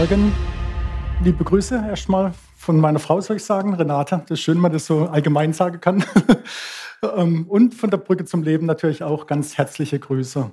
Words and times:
Morgen. 0.00 0.32
Liebe 1.22 1.44
Grüße 1.44 1.74
erstmal 1.74 2.32
von 2.56 2.80
meiner 2.80 2.98
Frau, 2.98 3.20
soll 3.20 3.36
ich 3.36 3.44
sagen, 3.44 3.74
Renate. 3.74 4.22
Das 4.26 4.38
ist 4.38 4.40
schön, 4.40 4.54
wenn 4.54 4.62
man 4.62 4.72
das 4.72 4.86
so 4.86 5.00
allgemein 5.00 5.52
sagen 5.52 5.80
kann. 5.80 6.02
Ähm, 7.02 7.46
und 7.48 7.74
von 7.74 7.88
der 7.88 7.96
Brücke 7.96 8.26
zum 8.26 8.42
Leben 8.42 8.66
natürlich 8.66 9.02
auch 9.02 9.26
ganz 9.26 9.56
herzliche 9.56 9.98
Grüße. 9.98 10.50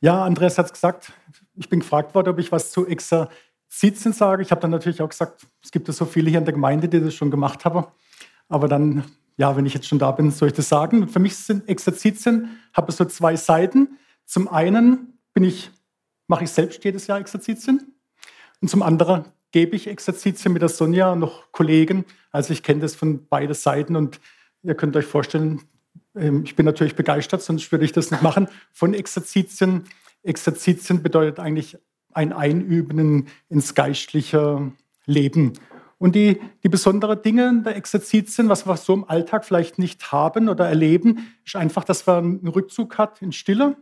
Ja, 0.00 0.24
Andreas 0.24 0.56
hat 0.56 0.66
es 0.66 0.72
gesagt, 0.72 1.12
ich 1.56 1.68
bin 1.68 1.80
gefragt 1.80 2.14
worden, 2.14 2.28
ob 2.28 2.38
ich 2.38 2.52
was 2.52 2.70
zu 2.70 2.86
Exerzitien 2.86 4.12
sage. 4.12 4.42
Ich 4.42 4.52
habe 4.52 4.60
dann 4.60 4.70
natürlich 4.70 5.02
auch 5.02 5.08
gesagt, 5.08 5.44
es 5.60 5.72
gibt 5.72 5.88
so 5.88 6.04
viele 6.04 6.30
hier 6.30 6.38
in 6.38 6.44
der 6.44 6.54
Gemeinde, 6.54 6.88
die 6.88 7.00
das 7.00 7.14
schon 7.14 7.32
gemacht 7.32 7.64
haben. 7.64 7.84
Aber 8.48 8.68
dann, 8.68 9.06
ja, 9.36 9.56
wenn 9.56 9.66
ich 9.66 9.74
jetzt 9.74 9.88
schon 9.88 9.98
da 9.98 10.12
bin, 10.12 10.30
soll 10.30 10.50
ich 10.50 10.54
das 10.54 10.68
sagen. 10.68 11.02
Und 11.02 11.10
für 11.10 11.18
mich 11.18 11.36
sind 11.36 11.68
Exerzitien, 11.68 12.60
habe 12.72 12.92
so 12.92 13.04
zwei 13.04 13.34
Seiten. 13.34 13.98
Zum 14.24 14.46
einen 14.46 15.18
bin 15.34 15.42
ich, 15.42 15.72
mache 16.28 16.44
ich 16.44 16.50
selbst 16.52 16.84
jedes 16.84 17.08
Jahr 17.08 17.18
Exerzitien. 17.18 17.97
Und 18.60 18.68
zum 18.68 18.82
anderen 18.82 19.24
gebe 19.50 19.76
ich 19.76 19.86
Exerzitien 19.86 20.52
mit 20.52 20.62
der 20.62 20.68
Sonja 20.68 21.12
und 21.12 21.20
noch 21.20 21.52
Kollegen. 21.52 22.04
Also 22.30 22.52
ich 22.52 22.62
kenne 22.62 22.80
das 22.80 22.94
von 22.94 23.26
beiden 23.26 23.54
Seiten 23.54 23.96
und 23.96 24.20
ihr 24.62 24.74
könnt 24.74 24.96
euch 24.96 25.06
vorstellen, 25.06 25.62
ähm, 26.14 26.44
ich 26.44 26.56
bin 26.56 26.66
natürlich 26.66 26.96
begeistert, 26.96 27.42
sonst 27.42 27.70
würde 27.72 27.84
ich 27.84 27.92
das 27.92 28.10
nicht 28.10 28.22
machen, 28.22 28.48
von 28.72 28.94
Exerzitien. 28.94 29.84
Exerzitien 30.22 31.02
bedeutet 31.02 31.38
eigentlich 31.38 31.78
ein 32.12 32.32
Einüben 32.32 33.28
ins 33.48 33.74
geistliche 33.74 34.72
Leben. 35.06 35.52
Und 35.98 36.14
die, 36.14 36.40
die 36.62 36.68
besonderen 36.68 37.22
Dinge 37.22 37.62
der 37.64 37.76
Exerzitien, 37.76 38.48
was 38.48 38.66
wir 38.66 38.76
so 38.76 38.94
im 38.94 39.08
Alltag 39.08 39.44
vielleicht 39.44 39.78
nicht 39.78 40.12
haben 40.12 40.48
oder 40.48 40.68
erleben, 40.68 41.34
ist 41.44 41.56
einfach, 41.56 41.84
dass 41.84 42.06
man 42.06 42.38
einen 42.38 42.48
Rückzug 42.48 42.98
hat 42.98 43.20
in 43.20 43.32
Stille. 43.32 43.76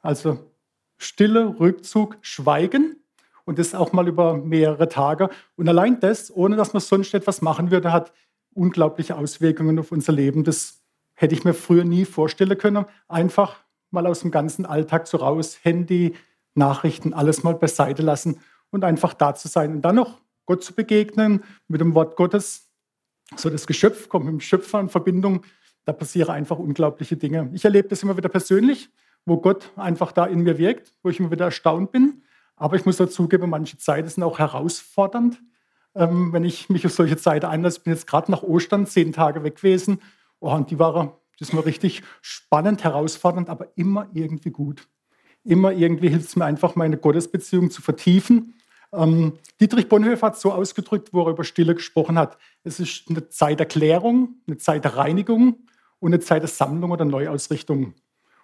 Also 0.00 0.38
Stille, 0.96 1.56
Rückzug, 1.60 2.18
Schweigen 2.22 2.96
und 3.48 3.58
das 3.58 3.74
auch 3.74 3.94
mal 3.94 4.06
über 4.06 4.36
mehrere 4.36 4.90
Tage. 4.90 5.30
Und 5.56 5.70
allein 5.70 6.00
das, 6.00 6.30
ohne 6.30 6.54
dass 6.54 6.74
man 6.74 6.82
sonst 6.82 7.14
etwas 7.14 7.40
machen 7.40 7.70
würde, 7.70 7.94
hat 7.94 8.12
unglaubliche 8.52 9.16
Auswirkungen 9.16 9.78
auf 9.78 9.90
unser 9.90 10.12
Leben. 10.12 10.44
Das 10.44 10.82
hätte 11.14 11.34
ich 11.34 11.44
mir 11.44 11.54
früher 11.54 11.84
nie 11.84 12.04
vorstellen 12.04 12.58
können. 12.58 12.84
Einfach 13.08 13.56
mal 13.90 14.06
aus 14.06 14.20
dem 14.20 14.30
ganzen 14.30 14.66
Alltag 14.66 15.06
so 15.06 15.16
raus, 15.16 15.60
Handy, 15.62 16.14
Nachrichten, 16.54 17.14
alles 17.14 17.42
mal 17.42 17.54
beiseite 17.54 18.02
lassen 18.02 18.38
und 18.68 18.84
einfach 18.84 19.14
da 19.14 19.34
zu 19.34 19.48
sein. 19.48 19.76
Und 19.76 19.80
dann 19.80 19.96
noch 19.96 20.20
Gott 20.44 20.62
zu 20.62 20.74
begegnen 20.74 21.42
mit 21.68 21.80
dem 21.80 21.94
Wort 21.94 22.16
Gottes. 22.16 22.68
So 23.34 23.48
das 23.48 23.66
Geschöpf 23.66 24.10
kommt 24.10 24.26
mit 24.26 24.32
dem 24.32 24.40
Schöpfer 24.40 24.78
in 24.78 24.90
Verbindung. 24.90 25.40
Da 25.86 25.94
passieren 25.94 26.34
einfach 26.34 26.58
unglaubliche 26.58 27.16
Dinge. 27.16 27.48
Ich 27.54 27.64
erlebe 27.64 27.88
das 27.88 28.02
immer 28.02 28.18
wieder 28.18 28.28
persönlich, 28.28 28.90
wo 29.24 29.38
Gott 29.38 29.72
einfach 29.76 30.12
da 30.12 30.26
in 30.26 30.40
mir 30.40 30.58
wirkt, 30.58 30.92
wo 31.02 31.08
ich 31.08 31.18
immer 31.18 31.30
wieder 31.30 31.46
erstaunt 31.46 31.92
bin 31.92 32.24
aber 32.58 32.76
ich 32.76 32.84
muss 32.84 32.96
dazugeben, 32.96 33.50
manche 33.50 33.78
Zeiten 33.78 34.08
sind 34.08 34.22
auch 34.22 34.38
herausfordernd. 34.38 35.40
Ähm, 35.94 36.32
wenn 36.32 36.44
ich 36.44 36.68
mich 36.68 36.84
auf 36.86 36.92
solche 36.92 37.16
Zeiten 37.16 37.46
einlasse, 37.46 37.80
bin 37.80 37.92
jetzt 37.92 38.06
gerade 38.06 38.30
nach 38.30 38.42
Ostern 38.42 38.86
zehn 38.86 39.12
Tage 39.12 39.42
weg 39.42 39.56
gewesen. 39.56 40.00
Oh, 40.40 40.52
und 40.52 40.70
die 40.70 40.78
waren, 40.78 41.12
das 41.38 41.54
war 41.54 41.64
richtig 41.64 42.02
spannend, 42.20 42.84
herausfordernd, 42.84 43.48
aber 43.48 43.68
immer 43.76 44.08
irgendwie 44.12 44.50
gut. 44.50 44.86
Immer 45.44 45.72
irgendwie 45.72 46.08
hilft 46.08 46.28
es 46.28 46.36
mir 46.36 46.44
einfach, 46.44 46.76
meine 46.76 46.98
Gottesbeziehung 46.98 47.70
zu 47.70 47.82
vertiefen. 47.82 48.54
Ähm, 48.92 49.34
Dietrich 49.60 49.88
Bonhoeffer 49.88 50.28
hat 50.28 50.38
so 50.38 50.52
ausgedrückt, 50.52 51.12
wo 51.12 51.24
er 51.24 51.30
über 51.30 51.44
Stille 51.44 51.74
gesprochen 51.74 52.18
hat. 52.18 52.38
Es 52.64 52.80
ist 52.80 53.04
eine 53.08 53.28
Zeit 53.28 53.58
der 53.58 53.66
Klärung, 53.66 54.36
eine 54.46 54.56
Zeit 54.58 54.84
der 54.84 54.96
Reinigung 54.96 55.66
und 56.00 56.12
eine 56.12 56.20
Zeit 56.20 56.42
der 56.42 56.48
Sammlung 56.48 56.90
oder 56.90 57.04
Neuausrichtung. 57.04 57.94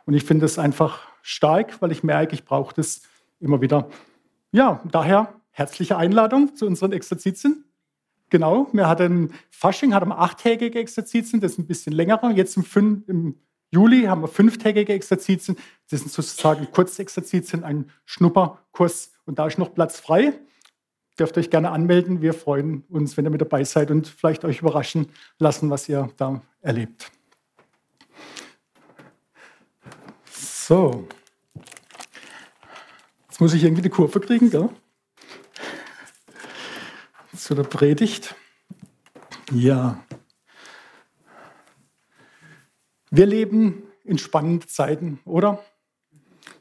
Und 0.06 0.14
ich 0.14 0.24
finde 0.24 0.44
das 0.44 0.58
einfach 0.58 1.00
stark, 1.22 1.80
weil 1.80 1.92
ich 1.92 2.02
merke, 2.02 2.34
ich 2.34 2.44
brauche 2.44 2.74
das 2.74 3.02
immer 3.44 3.60
wieder. 3.60 3.88
Ja, 4.50 4.80
daher 4.90 5.40
herzliche 5.50 5.96
Einladung 5.96 6.56
zu 6.56 6.66
unseren 6.66 6.92
Exerzitien. 6.92 7.64
Genau, 8.30 8.68
wir 8.72 8.88
hatten 8.88 9.32
Fasching, 9.50 9.94
hatten 9.94 10.10
achttägige 10.10 10.78
Exerzitien, 10.78 11.40
das 11.40 11.52
ist 11.52 11.58
ein 11.58 11.66
bisschen 11.66 11.92
längerer. 11.92 12.32
Jetzt 12.32 12.56
im, 12.56 13.04
im 13.06 13.38
Juli 13.70 14.04
haben 14.04 14.22
wir 14.22 14.28
fünftägige 14.28 14.92
Exerzitien. 14.92 15.56
Das 15.90 16.00
sind 16.00 16.10
sozusagen 16.10 16.66
Kurzexerzitien, 16.72 17.62
ein 17.62 17.90
Schnupperkurs 18.04 19.12
und 19.26 19.38
da 19.38 19.46
ist 19.46 19.58
noch 19.58 19.74
Platz 19.74 20.00
frei. 20.00 20.32
Dürft 21.18 21.38
euch 21.38 21.50
gerne 21.50 21.70
anmelden. 21.70 22.22
Wir 22.22 22.34
freuen 22.34 22.82
uns, 22.88 23.16
wenn 23.16 23.24
ihr 23.24 23.30
mit 23.30 23.40
dabei 23.40 23.62
seid 23.62 23.90
und 23.92 24.08
vielleicht 24.08 24.44
euch 24.44 24.60
überraschen 24.60 25.06
lassen, 25.38 25.70
was 25.70 25.88
ihr 25.88 26.10
da 26.16 26.42
erlebt. 26.60 27.12
So. 30.32 31.06
Jetzt 33.34 33.40
muss 33.40 33.54
ich 33.54 33.64
irgendwie 33.64 33.82
die 33.82 33.88
Kurve 33.88 34.20
kriegen, 34.20 34.48
gell? 34.48 34.68
Zu 37.36 37.56
der 37.56 37.64
Predigt. 37.64 38.36
Ja. 39.50 40.00
Wir 43.10 43.26
leben 43.26 43.82
in 44.04 44.18
spannenden 44.18 44.68
Zeiten, 44.68 45.18
oder? 45.24 45.58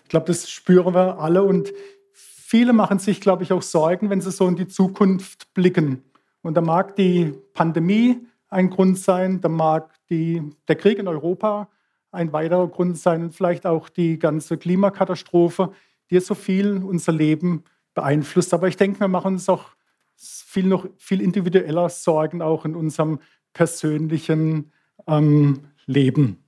Ich 0.02 0.10
glaube, 0.10 0.26
das 0.26 0.50
spüren 0.50 0.96
wir 0.96 1.20
alle 1.20 1.44
und 1.44 1.72
viele 2.12 2.74
machen 2.74 2.98
sich, 2.98 3.22
glaube 3.22 3.44
ich, 3.44 3.54
auch 3.54 3.62
Sorgen, 3.62 4.10
wenn 4.10 4.22
sie 4.22 4.32
so 4.32 4.48
in 4.48 4.56
die 4.56 4.68
Zukunft 4.68 5.54
blicken. 5.54 6.04
Und 6.42 6.56
da 6.56 6.62
mag 6.62 6.96
die 6.96 7.36
Pandemie 7.54 8.26
ein 8.50 8.72
Grund 8.72 8.98
sein, 8.98 9.42
da 9.42 9.48
mag 9.48 9.94
die, 10.10 10.42
der 10.68 10.76
Krieg 10.76 10.98
in 10.98 11.08
Europa 11.08 11.70
ein 12.10 12.34
weiterer 12.34 12.68
Grund 12.68 12.98
sein 12.98 13.22
und 13.22 13.36
vielleicht 13.36 13.68
auch 13.68 13.90
die 13.90 14.18
ganze 14.18 14.58
Klimakatastrophe 14.58 15.72
die 16.14 16.20
so 16.20 16.36
viel 16.36 16.78
unser 16.78 17.12
Leben 17.12 17.64
beeinflusst. 17.94 18.54
Aber 18.54 18.68
ich 18.68 18.78
denke, 18.78 19.00
wir 19.00 19.08
machen 19.08 19.34
uns 19.34 19.50
auch 19.50 19.66
viel 20.16 20.68
noch 20.68 20.88
viel 20.98 21.22
individueller 21.22 21.90
Sorgen 21.90 22.42
auch 22.42 22.66
in 22.66 22.76
unserem 22.76 23.20
persönlichen 23.54 24.72
ähm, 25.08 25.68
Leben. 25.86 26.44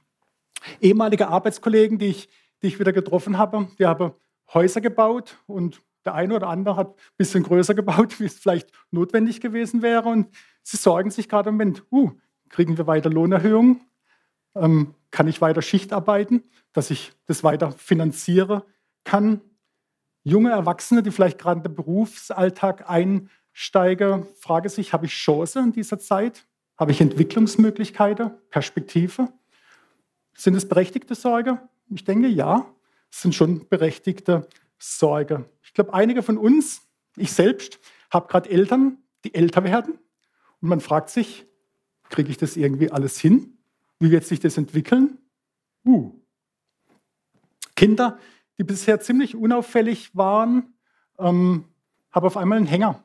Ehemalige 0.81 1.27
Arbeitskollegen, 1.27 1.97
die 1.97 2.07
ich, 2.07 2.29
die 2.61 2.67
ich 2.67 2.79
wieder 2.79 2.93
getroffen 2.93 3.37
habe, 3.37 3.67
die 3.79 3.85
haben 3.85 4.11
Häuser 4.53 4.81
gebaut 4.81 5.39
und 5.47 5.81
der 6.05 6.13
eine 6.13 6.35
oder 6.35 6.49
andere 6.49 6.75
hat 6.75 6.89
ein 6.89 7.17
bisschen 7.17 7.43
größer 7.43 7.73
gebaut, 7.73 8.19
wie 8.19 8.25
es 8.25 8.37
vielleicht 8.37 8.69
notwendig 8.91 9.41
gewesen 9.41 9.81
wäre. 9.81 10.07
Und 10.07 10.27
sie 10.61 10.77
sorgen 10.77 11.09
sich 11.09 11.27
gerade 11.27 11.49
im 11.49 11.55
Moment, 11.55 11.83
uh, 11.91 12.11
kriegen 12.49 12.77
wir 12.77 12.85
weiter 12.85 13.09
Lohnerhöhungen? 13.09 13.81
Ähm, 14.55 14.93
kann 15.09 15.27
ich 15.27 15.41
weiter 15.41 15.63
Schicht 15.63 15.91
arbeiten, 15.91 16.43
dass 16.73 16.91
ich 16.91 17.13
das 17.25 17.43
weiter 17.43 17.71
finanziere 17.71 18.65
kann? 19.03 19.41
Junge 20.25 20.49
Erwachsene, 20.49 21.03
die 21.03 21.11
vielleicht 21.11 21.39
gerade 21.39 21.59
in 21.59 21.63
den 21.63 21.75
Berufsalltag 21.75 22.89
einsteigen, 22.89 24.25
fragen 24.37 24.67
sich, 24.67 24.91
habe 24.91 25.05
ich 25.05 25.13
Chance 25.13 25.59
in 25.59 25.71
dieser 25.71 25.99
Zeit? 25.99 26.45
Habe 26.77 26.91
ich 26.91 26.99
Entwicklungsmöglichkeiten, 26.99 28.31
Perspektive? 28.49 29.29
Sind 30.33 30.55
es 30.55 30.67
berechtigte 30.67 31.15
Sorge? 31.15 31.61
Ich 31.89 32.03
denke, 32.03 32.27
ja, 32.27 32.65
es 33.09 33.21
sind 33.21 33.33
schon 33.33 33.69
berechtigte 33.69 34.49
Sorge. 34.77 35.45
Ich 35.63 35.73
glaube, 35.73 35.93
einige 35.93 36.21
von 36.23 36.37
uns, 36.37 36.81
ich 37.15 37.31
selbst, 37.31 37.79
habe 38.09 38.27
gerade 38.27 38.49
Eltern, 38.49 38.97
die 39.23 39.33
älter 39.33 39.63
werden. 39.63 39.99
Und 40.59 40.69
man 40.69 40.81
fragt 40.81 41.09
sich, 41.11 41.45
kriege 42.09 42.29
ich 42.29 42.37
das 42.37 42.57
irgendwie 42.57 42.91
alles 42.91 43.19
hin? 43.19 43.57
Wie 43.99 44.11
wird 44.11 44.25
sich 44.25 44.39
das 44.39 44.57
entwickeln? 44.57 45.19
Uh. 45.85 46.11
Kinder, 47.75 48.17
die 48.57 48.63
bisher 48.63 48.99
ziemlich 48.99 49.35
unauffällig 49.35 50.15
waren, 50.15 50.73
ähm, 51.19 51.65
habe 52.11 52.27
auf 52.27 52.37
einmal 52.37 52.57
einen 52.57 52.67
Hänger. 52.67 53.03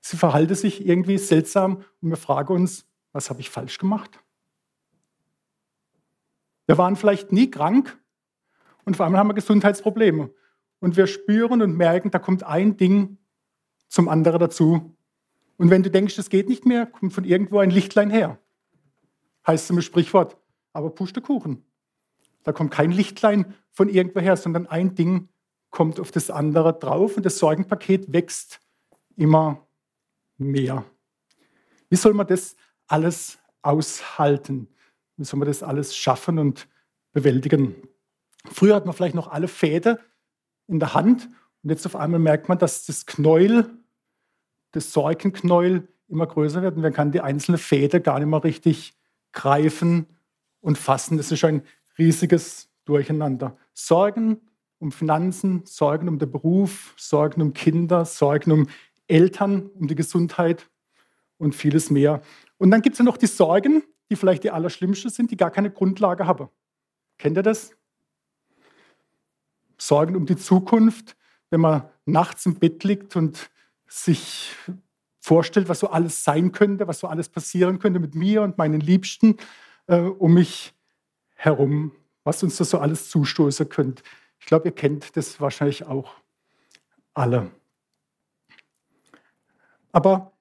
Sie 0.00 0.16
verhalte 0.16 0.54
sich 0.54 0.86
irgendwie 0.86 1.18
seltsam 1.18 1.84
und 2.00 2.10
wir 2.10 2.16
fragen 2.16 2.52
uns, 2.54 2.86
was 3.12 3.30
habe 3.30 3.40
ich 3.40 3.50
falsch 3.50 3.78
gemacht? 3.78 4.20
Wir 6.66 6.78
waren 6.78 6.96
vielleicht 6.96 7.32
nie 7.32 7.50
krank 7.50 7.98
und 8.84 8.96
vor 8.96 9.06
allem 9.06 9.16
haben 9.16 9.28
wir 9.28 9.34
Gesundheitsprobleme. 9.34 10.30
Und 10.78 10.96
wir 10.96 11.06
spüren 11.06 11.62
und 11.62 11.76
merken, 11.76 12.10
da 12.10 12.18
kommt 12.18 12.42
ein 12.42 12.76
Ding 12.76 13.18
zum 13.88 14.08
anderen 14.08 14.40
dazu. 14.40 14.96
Und 15.56 15.70
wenn 15.70 15.82
du 15.82 15.90
denkst, 15.90 16.18
es 16.18 16.28
geht 16.28 16.48
nicht 16.48 16.66
mehr, 16.66 16.86
kommt 16.86 17.12
von 17.12 17.24
irgendwo 17.24 17.58
ein 17.58 17.70
Lichtlein 17.70 18.10
her. 18.10 18.38
Heißt 19.46 19.70
im 19.70 19.80
Sprichwort, 19.80 20.36
aber 20.72 20.90
Pustekuchen. 20.90 21.64
Da 22.46 22.52
kommt 22.52 22.70
kein 22.70 22.92
Lichtlein 22.92 23.54
von 23.72 23.88
irgendwoher, 23.88 24.36
sondern 24.36 24.68
ein 24.68 24.94
Ding 24.94 25.28
kommt 25.70 25.98
auf 25.98 26.12
das 26.12 26.30
andere 26.30 26.78
drauf 26.78 27.16
und 27.16 27.26
das 27.26 27.40
Sorgenpaket 27.40 28.12
wächst 28.12 28.60
immer 29.16 29.66
mehr. 30.38 30.84
Wie 31.88 31.96
soll 31.96 32.14
man 32.14 32.28
das 32.28 32.54
alles 32.86 33.38
aushalten? 33.62 34.68
Wie 35.16 35.24
soll 35.24 35.40
man 35.40 35.48
das 35.48 35.64
alles 35.64 35.96
schaffen 35.96 36.38
und 36.38 36.68
bewältigen? 37.12 37.74
Früher 38.44 38.76
hat 38.76 38.86
man 38.86 38.94
vielleicht 38.94 39.16
noch 39.16 39.26
alle 39.26 39.48
Fäden 39.48 39.98
in 40.68 40.78
der 40.78 40.94
Hand 40.94 41.28
und 41.64 41.70
jetzt 41.70 41.84
auf 41.84 41.96
einmal 41.96 42.20
merkt 42.20 42.48
man, 42.48 42.58
dass 42.58 42.86
das 42.86 43.06
Knäuel, 43.06 43.68
das 44.70 44.92
Sorgenknäuel 44.92 45.88
immer 46.06 46.28
größer 46.28 46.62
wird 46.62 46.76
und 46.76 46.82
man 46.82 46.92
kann 46.92 47.10
die 47.10 47.22
einzelnen 47.22 47.58
Fäden 47.58 48.04
gar 48.04 48.20
nicht 48.20 48.28
mehr 48.28 48.44
richtig 48.44 48.96
greifen 49.32 50.06
und 50.60 50.78
fassen. 50.78 51.16
Das 51.16 51.32
ist 51.32 51.42
ein 51.42 51.62
riesiges 51.98 52.68
Durcheinander. 52.84 53.56
Sorgen 53.74 54.40
um 54.78 54.92
Finanzen, 54.92 55.62
Sorgen 55.64 56.08
um 56.08 56.18
den 56.18 56.30
Beruf, 56.30 56.94
Sorgen 56.96 57.40
um 57.42 57.52
Kinder, 57.52 58.04
Sorgen 58.04 58.52
um 58.52 58.68
Eltern, 59.08 59.70
um 59.74 59.86
die 59.86 59.94
Gesundheit 59.94 60.68
und 61.38 61.54
vieles 61.54 61.90
mehr. 61.90 62.22
Und 62.58 62.70
dann 62.70 62.82
gibt 62.82 62.94
es 62.94 62.98
ja 62.98 63.04
noch 63.04 63.16
die 63.16 63.26
Sorgen, 63.26 63.82
die 64.10 64.16
vielleicht 64.16 64.44
die 64.44 64.50
allerschlimmsten 64.50 65.10
sind, 65.10 65.30
die 65.30 65.36
gar 65.36 65.50
keine 65.50 65.70
Grundlage 65.70 66.26
haben. 66.26 66.48
Kennt 67.18 67.36
ihr 67.36 67.42
das? 67.42 67.72
Sorgen 69.78 70.16
um 70.16 70.26
die 70.26 70.36
Zukunft, 70.36 71.16
wenn 71.50 71.60
man 71.60 71.88
nachts 72.04 72.46
im 72.46 72.54
Bett 72.56 72.84
liegt 72.84 73.16
und 73.16 73.50
sich 73.86 74.54
vorstellt, 75.20 75.68
was 75.68 75.80
so 75.80 75.88
alles 75.90 76.24
sein 76.24 76.52
könnte, 76.52 76.86
was 76.86 77.00
so 77.00 77.08
alles 77.08 77.28
passieren 77.28 77.78
könnte 77.78 77.98
mit 77.98 78.14
mir 78.14 78.42
und 78.42 78.58
meinen 78.58 78.80
Liebsten 78.80 79.36
äh, 79.86 79.98
um 79.98 80.34
mich 80.34 80.75
herum, 81.36 81.92
was 82.24 82.42
uns 82.42 82.56
das 82.56 82.70
so 82.70 82.78
alles 82.78 83.08
zustoßen 83.08 83.68
könnte. 83.68 84.02
Ich 84.40 84.46
glaube, 84.46 84.68
ihr 84.68 84.74
kennt 84.74 85.16
das 85.16 85.40
wahrscheinlich 85.40 85.84
auch 85.84 86.14
alle. 87.14 87.50
Aber 89.92 90.32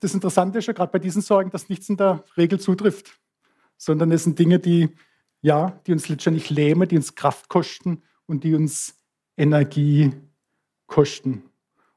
das 0.00 0.14
Interessante 0.14 0.58
ist 0.58 0.66
ja 0.66 0.72
gerade 0.72 0.90
bei 0.90 0.98
diesen 0.98 1.22
Sorgen, 1.22 1.50
dass 1.50 1.68
nichts 1.68 1.88
in 1.88 1.96
der 1.96 2.24
Regel 2.36 2.58
zutrifft, 2.58 3.18
sondern 3.76 4.10
es 4.12 4.24
sind 4.24 4.38
Dinge, 4.38 4.58
die, 4.58 4.88
ja, 5.40 5.78
die 5.86 5.92
uns 5.92 6.08
letztendlich 6.08 6.50
lähmen, 6.50 6.88
die 6.88 6.96
uns 6.96 7.14
Kraft 7.14 7.48
kosten 7.48 8.02
und 8.26 8.44
die 8.44 8.54
uns 8.54 8.94
Energie 9.36 10.12
kosten. 10.86 11.44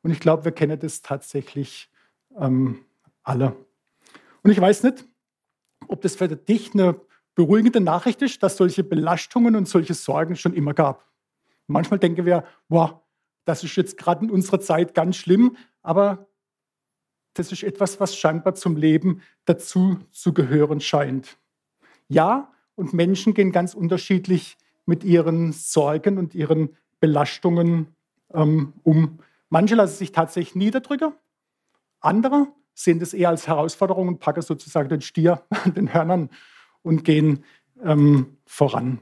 Und 0.01 0.11
ich 0.11 0.19
glaube, 0.19 0.45
wir 0.45 0.51
kennen 0.51 0.79
das 0.79 1.01
tatsächlich 1.01 1.89
ähm, 2.37 2.85
alle. 3.23 3.55
Und 4.43 4.51
ich 4.51 4.59
weiß 4.59 4.83
nicht, 4.83 5.05
ob 5.87 6.01
das 6.01 6.15
für 6.15 6.27
dich 6.27 6.73
eine 6.73 6.99
beruhigende 7.35 7.81
Nachricht 7.81 8.21
ist, 8.21 8.43
dass 8.43 8.57
solche 8.57 8.83
Belastungen 8.83 9.55
und 9.55 9.67
solche 9.67 9.93
Sorgen 9.93 10.35
schon 10.35 10.53
immer 10.53 10.73
gab. 10.73 11.09
Manchmal 11.67 11.99
denken 11.99 12.25
wir, 12.25 12.43
wow, 12.69 12.95
das 13.45 13.63
ist 13.63 13.75
jetzt 13.75 13.97
gerade 13.97 14.25
in 14.25 14.31
unserer 14.31 14.59
Zeit 14.59 14.93
ganz 14.93 15.15
schlimm, 15.15 15.57
aber 15.81 16.27
das 17.33 17.51
ist 17.51 17.63
etwas, 17.63 17.99
was 17.99 18.15
scheinbar 18.15 18.55
zum 18.55 18.77
Leben 18.77 19.21
dazu 19.45 19.99
zu 20.11 20.33
gehören 20.33 20.79
scheint. 20.79 21.37
Ja, 22.07 22.51
und 22.75 22.93
Menschen 22.93 23.33
gehen 23.33 23.51
ganz 23.51 23.73
unterschiedlich 23.73 24.57
mit 24.85 25.03
ihren 25.03 25.51
Sorgen 25.51 26.17
und 26.17 26.35
ihren 26.35 26.77
Belastungen 26.99 27.87
ähm, 28.33 28.73
um. 28.83 29.19
Manche 29.49 29.75
lassen 29.75 29.97
sich 29.97 30.11
tatsächlich 30.11 30.55
niederdrücken, 30.55 31.13
andere 31.99 32.47
sehen 32.73 32.99
das 32.99 33.13
eher 33.13 33.29
als 33.29 33.47
Herausforderung 33.47 34.07
und 34.07 34.19
packen 34.19 34.41
sozusagen 34.41 34.89
den 34.89 35.01
Stier 35.01 35.43
an 35.49 35.73
den 35.73 35.93
Hörnern 35.93 36.29
und 36.83 37.03
gehen 37.03 37.43
ähm, 37.83 38.37
voran. 38.45 38.99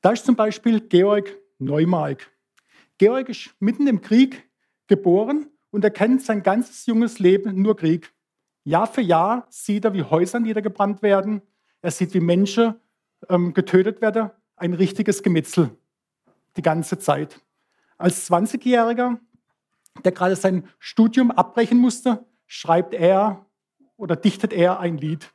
Da 0.00 0.12
ist 0.12 0.24
zum 0.24 0.36
Beispiel 0.36 0.80
Georg 0.80 1.36
Neumark. 1.58 2.30
Georg 2.98 3.28
ist 3.28 3.50
mitten 3.60 3.86
im 3.86 4.00
Krieg 4.00 4.48
geboren 4.86 5.48
und 5.70 5.84
er 5.84 5.90
kennt 5.90 6.22
sein 6.22 6.42
ganzes 6.42 6.86
junges 6.86 7.18
Leben 7.18 7.60
nur 7.60 7.76
Krieg. 7.76 8.12
Jahr 8.64 8.86
für 8.86 9.00
Jahr 9.00 9.46
sieht 9.50 9.84
er, 9.84 9.92
wie 9.92 10.02
Häuser 10.02 10.40
niedergebrannt 10.40 11.02
werden. 11.02 11.42
Er 11.80 11.90
sieht, 11.90 12.14
wie 12.14 12.20
Menschen 12.20 12.74
ähm, 13.28 13.54
getötet 13.54 14.00
werden. 14.00 14.30
Ein 14.56 14.74
richtiges 14.74 15.22
Gemetzel. 15.22 15.70
Die 16.56 16.62
ganze 16.62 16.98
Zeit. 16.98 17.40
Als 17.96 18.30
20-Jähriger, 18.30 19.18
der 20.04 20.12
gerade 20.12 20.36
sein 20.36 20.68
Studium 20.78 21.30
abbrechen 21.30 21.78
musste, 21.78 22.24
schreibt 22.46 22.94
er 22.94 23.46
oder 23.96 24.16
dichtet 24.16 24.52
er 24.52 24.80
ein 24.80 24.96
Lied. 24.96 25.32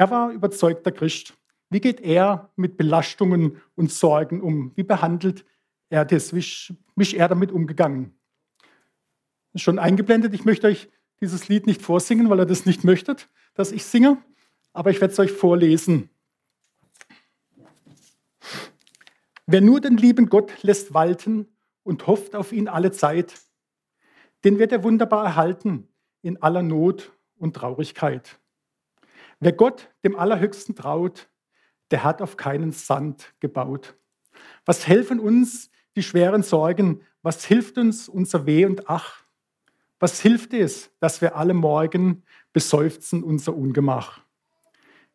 Er 0.00 0.10
war 0.10 0.30
überzeugter 0.30 0.92
Christ. 0.92 1.34
Wie 1.68 1.78
geht 1.78 2.00
er 2.00 2.48
mit 2.56 2.78
Belastungen 2.78 3.60
und 3.74 3.92
Sorgen 3.92 4.40
um? 4.40 4.72
Wie 4.74 4.82
behandelt 4.82 5.44
er 5.90 6.06
das? 6.06 6.32
Wie 6.32 6.38
ist 6.38 7.12
er 7.12 7.28
damit 7.28 7.52
umgegangen? 7.52 8.14
schon 9.54 9.78
eingeblendet. 9.78 10.32
Ich 10.32 10.46
möchte 10.46 10.68
euch 10.68 10.88
dieses 11.20 11.48
Lied 11.48 11.66
nicht 11.66 11.82
vorsingen, 11.82 12.30
weil 12.30 12.38
ihr 12.38 12.46
das 12.46 12.64
nicht 12.64 12.82
möchtet, 12.82 13.28
dass 13.52 13.72
ich 13.72 13.84
singe, 13.84 14.16
aber 14.72 14.88
ich 14.88 15.02
werde 15.02 15.12
es 15.12 15.18
euch 15.18 15.32
vorlesen. 15.32 16.08
Wer 19.44 19.60
nur 19.60 19.82
den 19.82 19.98
lieben 19.98 20.30
Gott 20.30 20.62
lässt 20.62 20.94
walten 20.94 21.46
und 21.82 22.06
hofft 22.06 22.34
auf 22.34 22.52
ihn 22.52 22.68
alle 22.68 22.90
Zeit, 22.90 23.34
den 24.44 24.58
wird 24.58 24.72
er 24.72 24.82
wunderbar 24.82 25.26
erhalten 25.26 25.88
in 26.22 26.40
aller 26.40 26.62
Not 26.62 27.12
und 27.36 27.54
Traurigkeit. 27.54 28.39
Wer 29.42 29.52
Gott, 29.52 29.90
dem 30.04 30.16
Allerhöchsten, 30.16 30.76
traut, 30.76 31.30
der 31.90 32.04
hat 32.04 32.20
auf 32.20 32.36
keinen 32.36 32.72
Sand 32.72 33.32
gebaut. 33.40 33.96
Was 34.66 34.86
helfen 34.86 35.18
uns 35.18 35.70
die 35.96 36.02
schweren 36.02 36.42
Sorgen? 36.42 37.00
Was 37.22 37.46
hilft 37.46 37.78
uns 37.78 38.06
unser 38.08 38.44
Weh 38.44 38.66
und 38.66 38.90
Ach? 38.90 39.24
Was 39.98 40.20
hilft 40.20 40.52
es, 40.52 40.90
dass 41.00 41.22
wir 41.22 41.36
alle 41.36 41.54
Morgen 41.54 42.22
beseufzen 42.52 43.24
unser 43.24 43.56
Ungemach? 43.56 44.20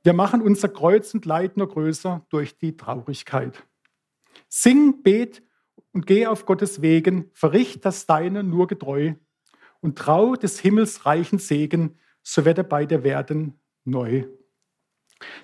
Wir 0.03 0.13
machen 0.13 0.41
unser 0.41 0.69
Kreuz 0.69 1.13
und 1.13 1.25
Leid 1.25 1.55
nur 1.55 1.69
größer 1.69 2.25
durch 2.29 2.57
die 2.57 2.75
Traurigkeit. 2.75 3.63
Sing, 4.49 5.03
bet 5.03 5.43
und 5.91 6.07
geh 6.07 6.25
auf 6.25 6.47
Gottes 6.47 6.81
Wegen, 6.81 7.29
verricht 7.33 7.85
das 7.85 8.07
Deine 8.07 8.43
nur 8.43 8.65
getreu 8.65 9.13
und 9.81 9.99
trau 9.99 10.35
des 10.35 10.59
Himmels 10.59 11.05
reichen 11.05 11.37
Segen, 11.37 11.99
so 12.23 12.43
wird 12.43 12.57
er 12.57 12.63
bei 12.63 12.87
dir 12.87 13.03
werden 13.03 13.59
neu. 13.85 14.25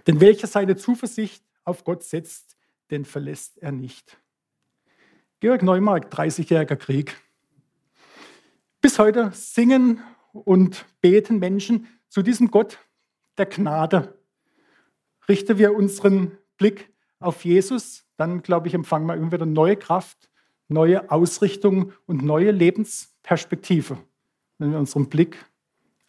Denn 0.07 0.19
welcher 0.19 0.47
seine 0.47 0.75
Zuversicht 0.75 1.43
auf 1.63 1.83
Gott 1.83 2.03
setzt, 2.03 2.57
den 2.89 3.05
verlässt 3.05 3.57
er 3.59 3.71
nicht. 3.71 4.17
Georg 5.39 5.63
Neumark, 5.63 6.13
30-jähriger 6.13 6.75
Krieg. 6.75 7.15
Bis 8.81 8.99
heute 8.99 9.31
singen 9.33 10.01
und 10.33 10.85
beten 11.01 11.39
Menschen 11.39 11.88
zu 12.09 12.21
diesem 12.21 12.51
Gott 12.51 12.79
der 13.38 13.45
Gnade. 13.45 14.19
Richten 15.27 15.57
wir 15.57 15.73
unseren 15.75 16.37
Blick 16.57 16.91
auf 17.19 17.45
Jesus, 17.45 18.05
dann 18.17 18.41
glaube 18.41 18.67
ich, 18.67 18.73
empfangen 18.73 19.07
wir 19.07 19.15
immer 19.15 19.31
wieder 19.31 19.45
neue 19.45 19.77
Kraft, 19.77 20.29
neue 20.67 21.09
Ausrichtung 21.11 21.94
und 22.05 22.23
neue 22.23 22.51
Lebensperspektive, 22.51 23.97
wenn 24.57 24.71
wir 24.71 24.79
unseren 24.79 25.09
Blick 25.09 25.37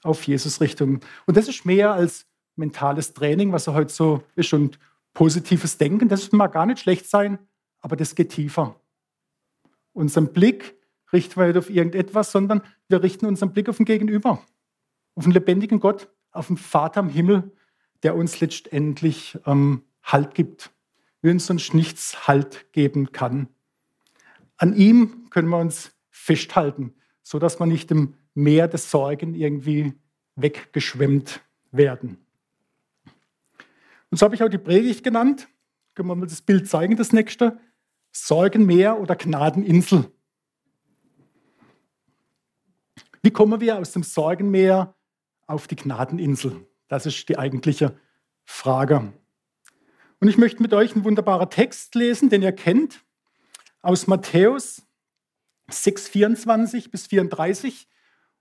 auf 0.03 0.27
Jesus 0.27 0.61
richten. 0.61 1.01
Und 1.27 1.37
das 1.37 1.49
ist 1.49 1.65
mehr 1.65 1.93
als 1.93 2.27
mentales 2.57 3.15
Training, 3.15 3.53
was 3.53 3.69
heute 3.69 3.93
so 3.93 4.23
ist, 4.37 4.53
und 4.53 4.79
positives 5.15 5.79
Denken. 5.79 6.09
Das 6.09 6.33
mag 6.33 6.53
gar 6.53 6.67
nicht 6.67 6.81
schlecht 6.81 7.09
sein, 7.09 7.39
aber 7.81 7.97
das 7.97 8.15
geht 8.15 8.31
tiefer. 8.31 8.77
Unseren 9.93 10.33
Blick 10.33 10.75
richten 11.13 11.39
wir 11.39 11.47
nicht 11.47 11.59
auf 11.59 11.71
irgendetwas, 11.71 12.33
sondern 12.33 12.63
wir 12.89 13.03
richten 13.03 13.27
unseren 13.27 13.53
Blick 13.53 13.69
auf 13.69 13.77
den 13.77 13.87
Gegenüber, 13.87 14.43
auf 15.15 15.25
den 15.25 15.33
lebendigen 15.33 15.81
Gott, 15.81 16.09
auf 16.31 16.47
den 16.47 16.57
Vater 16.57 17.01
im 17.01 17.09
Himmel, 17.09 17.53
der 18.03 18.17
uns 18.17 18.41
letztendlich 18.41 19.39
ähm, 19.47 19.83
Halt 20.03 20.35
gibt, 20.35 20.71
wie 21.21 21.31
uns 21.31 21.47
sonst 21.47 21.75
nichts 21.75 22.27
Halt 22.27 22.73
geben 22.73 23.13
kann. 23.13 23.49
An 24.57 24.75
ihm 24.75 25.29
können 25.31 25.49
wir 25.49 25.59
uns 25.59 25.93
festhalten, 26.11 26.95
sodass 27.23 27.61
wir 27.61 27.67
nicht 27.67 27.91
im 27.91 28.15
Meer 28.35 28.69
des 28.69 28.91
Sorgen 28.91 29.35
irgendwie 29.35 29.93
weggeschwemmt 30.37 31.41
werden. 31.71 32.19
Und 34.11 34.19
so 34.19 34.25
habe 34.25 34.35
ich 34.35 34.43
auch 34.43 34.49
die 34.49 34.59
Predigt 34.59 35.05
genannt. 35.05 35.49
Können 35.95 36.09
wir 36.09 36.15
mal 36.15 36.27
das 36.27 36.43
Bild 36.43 36.69
zeigen, 36.69 36.97
das 36.97 37.13
nächste. 37.13 37.59
Sorgenmeer 38.13 39.01
oder 39.01 39.17
Gnadeninsel. 39.17 40.11
Wie 43.23 43.31
kommen 43.31 43.61
wir 43.61 43.79
aus 43.79 43.93
dem 43.93 44.03
Sorgenmeer 44.03 44.95
auf 45.47 45.67
die 45.67 45.77
Gnadeninsel? 45.77 46.67
Das 46.89 47.07
ist 47.07 47.29
die 47.29 47.39
eigentliche 47.39 47.99
Frage. 48.45 49.13
Und 50.21 50.29
ich 50.29 50.39
möchte 50.39 50.61
mit 50.61 50.75
euch 50.75 50.95
einen 50.95 51.05
wunderbaren 51.05 51.49
Text 51.49 51.95
lesen, 51.95 52.29
den 52.29 52.43
ihr 52.43 52.53
kennt, 52.53 53.05
aus 53.81 54.07
Matthäus 54.07 54.83
6, 55.71 56.09
24 56.09 56.91
bis 56.91 57.07
34. 57.07 57.89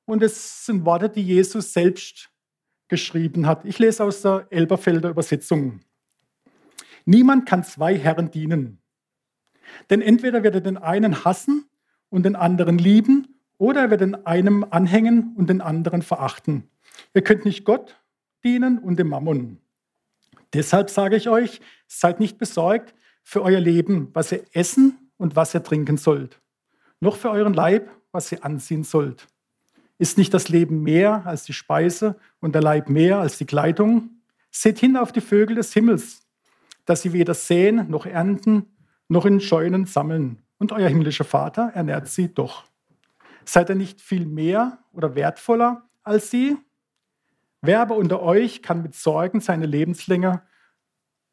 Und 0.05 0.24
es 0.24 0.65
sind 0.65 0.86
Worte, 0.86 1.10
die 1.10 1.24
Jesus 1.24 1.74
selbst 1.74 2.29
geschrieben 2.88 3.48
hat. 3.48 3.65
Ich 3.65 3.79
lese 3.79 4.03
aus 4.03 4.22
der 4.22 4.48
Elberfelder 4.50 5.10
Übersetzung. 5.10 5.79
Niemand 7.05 7.46
kann 7.46 7.63
zwei 7.63 7.98
Herren 7.98 8.31
dienen. 8.31 8.81
Denn 9.89 10.01
entweder 10.01 10.43
wird 10.43 10.55
er 10.55 10.62
den 10.62 10.77
einen 10.77 11.24
hassen 11.24 11.70
und 12.10 12.24
den 12.24 12.36
anderen 12.36 12.77
lieben 12.77 13.39
oder 13.58 13.81
er 13.81 13.89
wird 13.91 14.01
den 14.01 14.25
einem 14.25 14.65
anhängen 14.70 15.34
und 15.36 15.50
den 15.50 15.62
anderen 15.62 16.01
verachten. 16.01 16.70
Ihr 17.13 17.24
könnt 17.24 17.46
nicht 17.46 17.63
Gott 17.63 17.96
dienen 18.43 18.79
und 18.79 18.98
dem 18.98 19.10
Mammon. 19.10 19.60
Deshalb 20.53 20.89
sage 20.89 21.15
ich 21.15 21.29
euch, 21.29 21.62
seid 21.88 22.20
nicht 22.20 22.38
besorgt 22.38 22.93
für 23.24 23.41
euer 23.41 23.60
Leben, 23.60 24.10
was 24.13 24.31
ihr 24.31 24.43
essen 24.53 25.12
und 25.17 25.36
was 25.36 25.53
ihr 25.53 25.63
trinken 25.63 25.98
sollt, 25.98 26.41
noch 27.00 27.15
für 27.15 27.29
euren 27.29 27.53
Leib, 27.53 27.89
was 28.12 28.31
ihr 28.31 28.43
anziehen 28.43 28.84
sollt. 28.84 29.27
Ist 30.01 30.17
nicht 30.17 30.34
das 30.34 30.50
Leben 30.50 30.81
mehr 30.81 31.27
als 31.27 31.43
die 31.43 31.53
Speise 31.53 32.15
und 32.39 32.55
der 32.55 32.63
Leib 32.63 32.89
mehr 32.89 33.20
als 33.20 33.38
die 33.38 33.46
Kleidung? 33.46 34.10
Seht 34.50 34.79
hin 34.79 34.98
auf 34.98 35.12
die 35.12 35.22
Vögel 35.22 35.58
des 35.58 35.74
Himmels, 35.74 36.27
dass 36.86 37.03
sie 37.03 37.13
weder 37.13 37.36
säen 37.36 37.88
noch 37.88 38.08
ernten, 38.08 38.65
noch 39.10 39.27
in 39.27 39.39
Scheunen 39.39 39.86
sammeln, 39.86 40.41
und 40.58 40.72
euer 40.72 40.89
himmlischer 40.89 41.24
Vater 41.24 41.74
ernährt 41.75 42.08
sie 42.08 42.34
doch. 42.34 42.63
Seid 43.46 43.70
ihr 43.70 43.75
nicht 43.75 44.01
viel 44.01 44.25
mehr 44.25 44.79
oder 44.91 45.13
wertvoller 45.13 45.88
als 46.01 46.31
sie? 46.31 46.58
Wer 47.62 47.79
aber 47.79 47.96
unter 47.96 48.24
euch 48.24 48.63
kann 48.63 48.81
mit 48.81 48.96
Sorgen 48.96 49.39
seine 49.39 49.67
Lebenslänge 49.67 50.41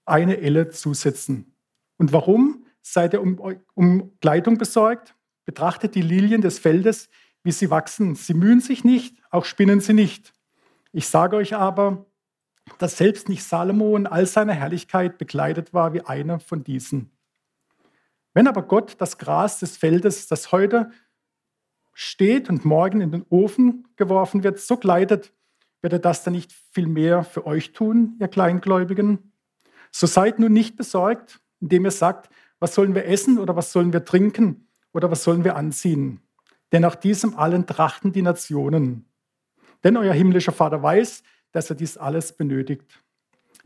eine 0.04 0.42
Elle 0.42 0.68
zusetzen? 0.68 1.54
Und 1.96 2.12
warum 2.12 2.66
seid 2.82 3.14
ihr 3.14 3.22
um, 3.22 3.40
um 3.72 4.12
Kleidung 4.20 4.58
besorgt? 4.58 5.14
Betrachtet 5.46 5.94
die 5.94 6.02
Lilien 6.02 6.42
des 6.42 6.58
Feldes, 6.58 7.08
wie 7.48 7.52
sie 7.52 7.70
wachsen. 7.70 8.14
Sie 8.14 8.34
mühen 8.34 8.60
sich 8.60 8.84
nicht, 8.84 9.16
auch 9.30 9.46
spinnen 9.46 9.80
sie 9.80 9.94
nicht. 9.94 10.34
Ich 10.92 11.08
sage 11.08 11.34
euch 11.34 11.54
aber, 11.54 12.04
dass 12.76 12.98
selbst 12.98 13.30
nicht 13.30 13.42
Salomo 13.42 13.96
in 13.96 14.06
all 14.06 14.26
seiner 14.26 14.52
Herrlichkeit 14.52 15.16
bekleidet 15.16 15.72
war 15.72 15.94
wie 15.94 16.02
einer 16.02 16.40
von 16.40 16.62
diesen. 16.62 17.10
Wenn 18.34 18.48
aber 18.48 18.64
Gott 18.64 18.96
das 18.98 19.16
Gras 19.16 19.60
des 19.60 19.78
Feldes, 19.78 20.26
das 20.26 20.52
heute 20.52 20.90
steht 21.94 22.50
und 22.50 22.66
morgen 22.66 23.00
in 23.00 23.12
den 23.12 23.24
Ofen 23.30 23.88
geworfen 23.96 24.44
wird, 24.44 24.58
so 24.58 24.76
kleidet, 24.76 25.32
wird 25.80 25.94
er 25.94 26.00
das 26.00 26.24
dann 26.24 26.34
nicht 26.34 26.52
viel 26.52 26.86
mehr 26.86 27.24
für 27.24 27.46
euch 27.46 27.72
tun, 27.72 28.18
ihr 28.20 28.28
Kleingläubigen? 28.28 29.32
So 29.90 30.06
seid 30.06 30.38
nun 30.38 30.52
nicht 30.52 30.76
besorgt, 30.76 31.40
indem 31.60 31.86
ihr 31.86 31.92
sagt, 31.92 32.28
was 32.58 32.74
sollen 32.74 32.94
wir 32.94 33.06
essen 33.06 33.38
oder 33.38 33.56
was 33.56 33.72
sollen 33.72 33.94
wir 33.94 34.04
trinken 34.04 34.68
oder 34.92 35.10
was 35.10 35.24
sollen 35.24 35.44
wir 35.44 35.56
anziehen? 35.56 36.20
Denn 36.72 36.82
nach 36.82 36.94
diesem 36.94 37.36
allen 37.36 37.66
trachten 37.66 38.12
die 38.12 38.22
Nationen. 38.22 39.06
Denn 39.84 39.96
euer 39.96 40.12
himmlischer 40.12 40.52
Vater 40.52 40.82
weiß, 40.82 41.22
dass 41.52 41.70
er 41.70 41.76
dies 41.76 41.96
alles 41.96 42.32
benötigt. 42.32 43.02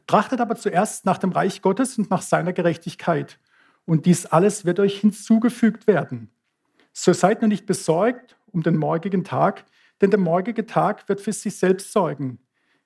Trachtet 0.07 0.41
aber 0.41 0.57
zuerst 0.57 1.05
nach 1.05 1.19
dem 1.19 1.33
Reich 1.33 1.63
Gottes 1.63 1.99
und 1.99 2.11
nach 2.11 2.23
seiner 2.23 2.53
Gerechtigkeit. 2.53 3.39
Und 3.85 4.07
dies 4.07 4.27
alles 4.27 4.65
wird 4.65 4.79
euch 4.79 5.01
hinzugefügt 5.01 5.87
werden. 5.87 6.31
So 6.93 7.13
seid 7.13 7.41
nur 7.41 7.49
nicht 7.49 7.67
besorgt 7.67 8.37
um 8.53 8.63
den 8.63 8.77
morgigen 8.77 9.25
Tag, 9.25 9.65
denn 10.01 10.11
der 10.11 10.21
morgige 10.21 10.67
Tag 10.67 11.09
wird 11.09 11.21
für 11.21 11.33
sich 11.33 11.57
selbst 11.57 11.93
sorgen. 11.93 12.39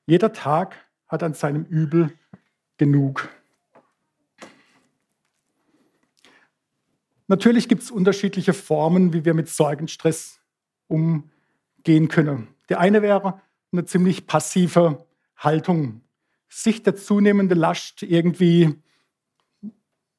Jeder 0.06 0.32
Tag 0.32 0.76
hat 1.08 1.22
an 1.22 1.34
seinem 1.34 1.64
Übel 1.64 2.12
genug. 2.78 3.28
Natürlich 7.28 7.68
gibt 7.68 7.82
es 7.82 7.90
unterschiedliche 7.90 8.52
Formen, 8.52 9.12
wie 9.12 9.24
wir 9.24 9.34
mit 9.34 9.48
Sorgenstress 9.48 10.40
umgehen 10.86 12.08
können. 12.08 12.48
Der 12.68 12.80
eine 12.80 13.02
wäre 13.02 13.40
eine 13.72 13.84
ziemlich 13.84 14.26
passive 14.26 15.06
Haltung, 15.36 16.02
sich 16.48 16.82
der 16.82 16.96
zunehmenden 16.96 17.58
Last 17.58 18.02
irgendwie 18.02 18.76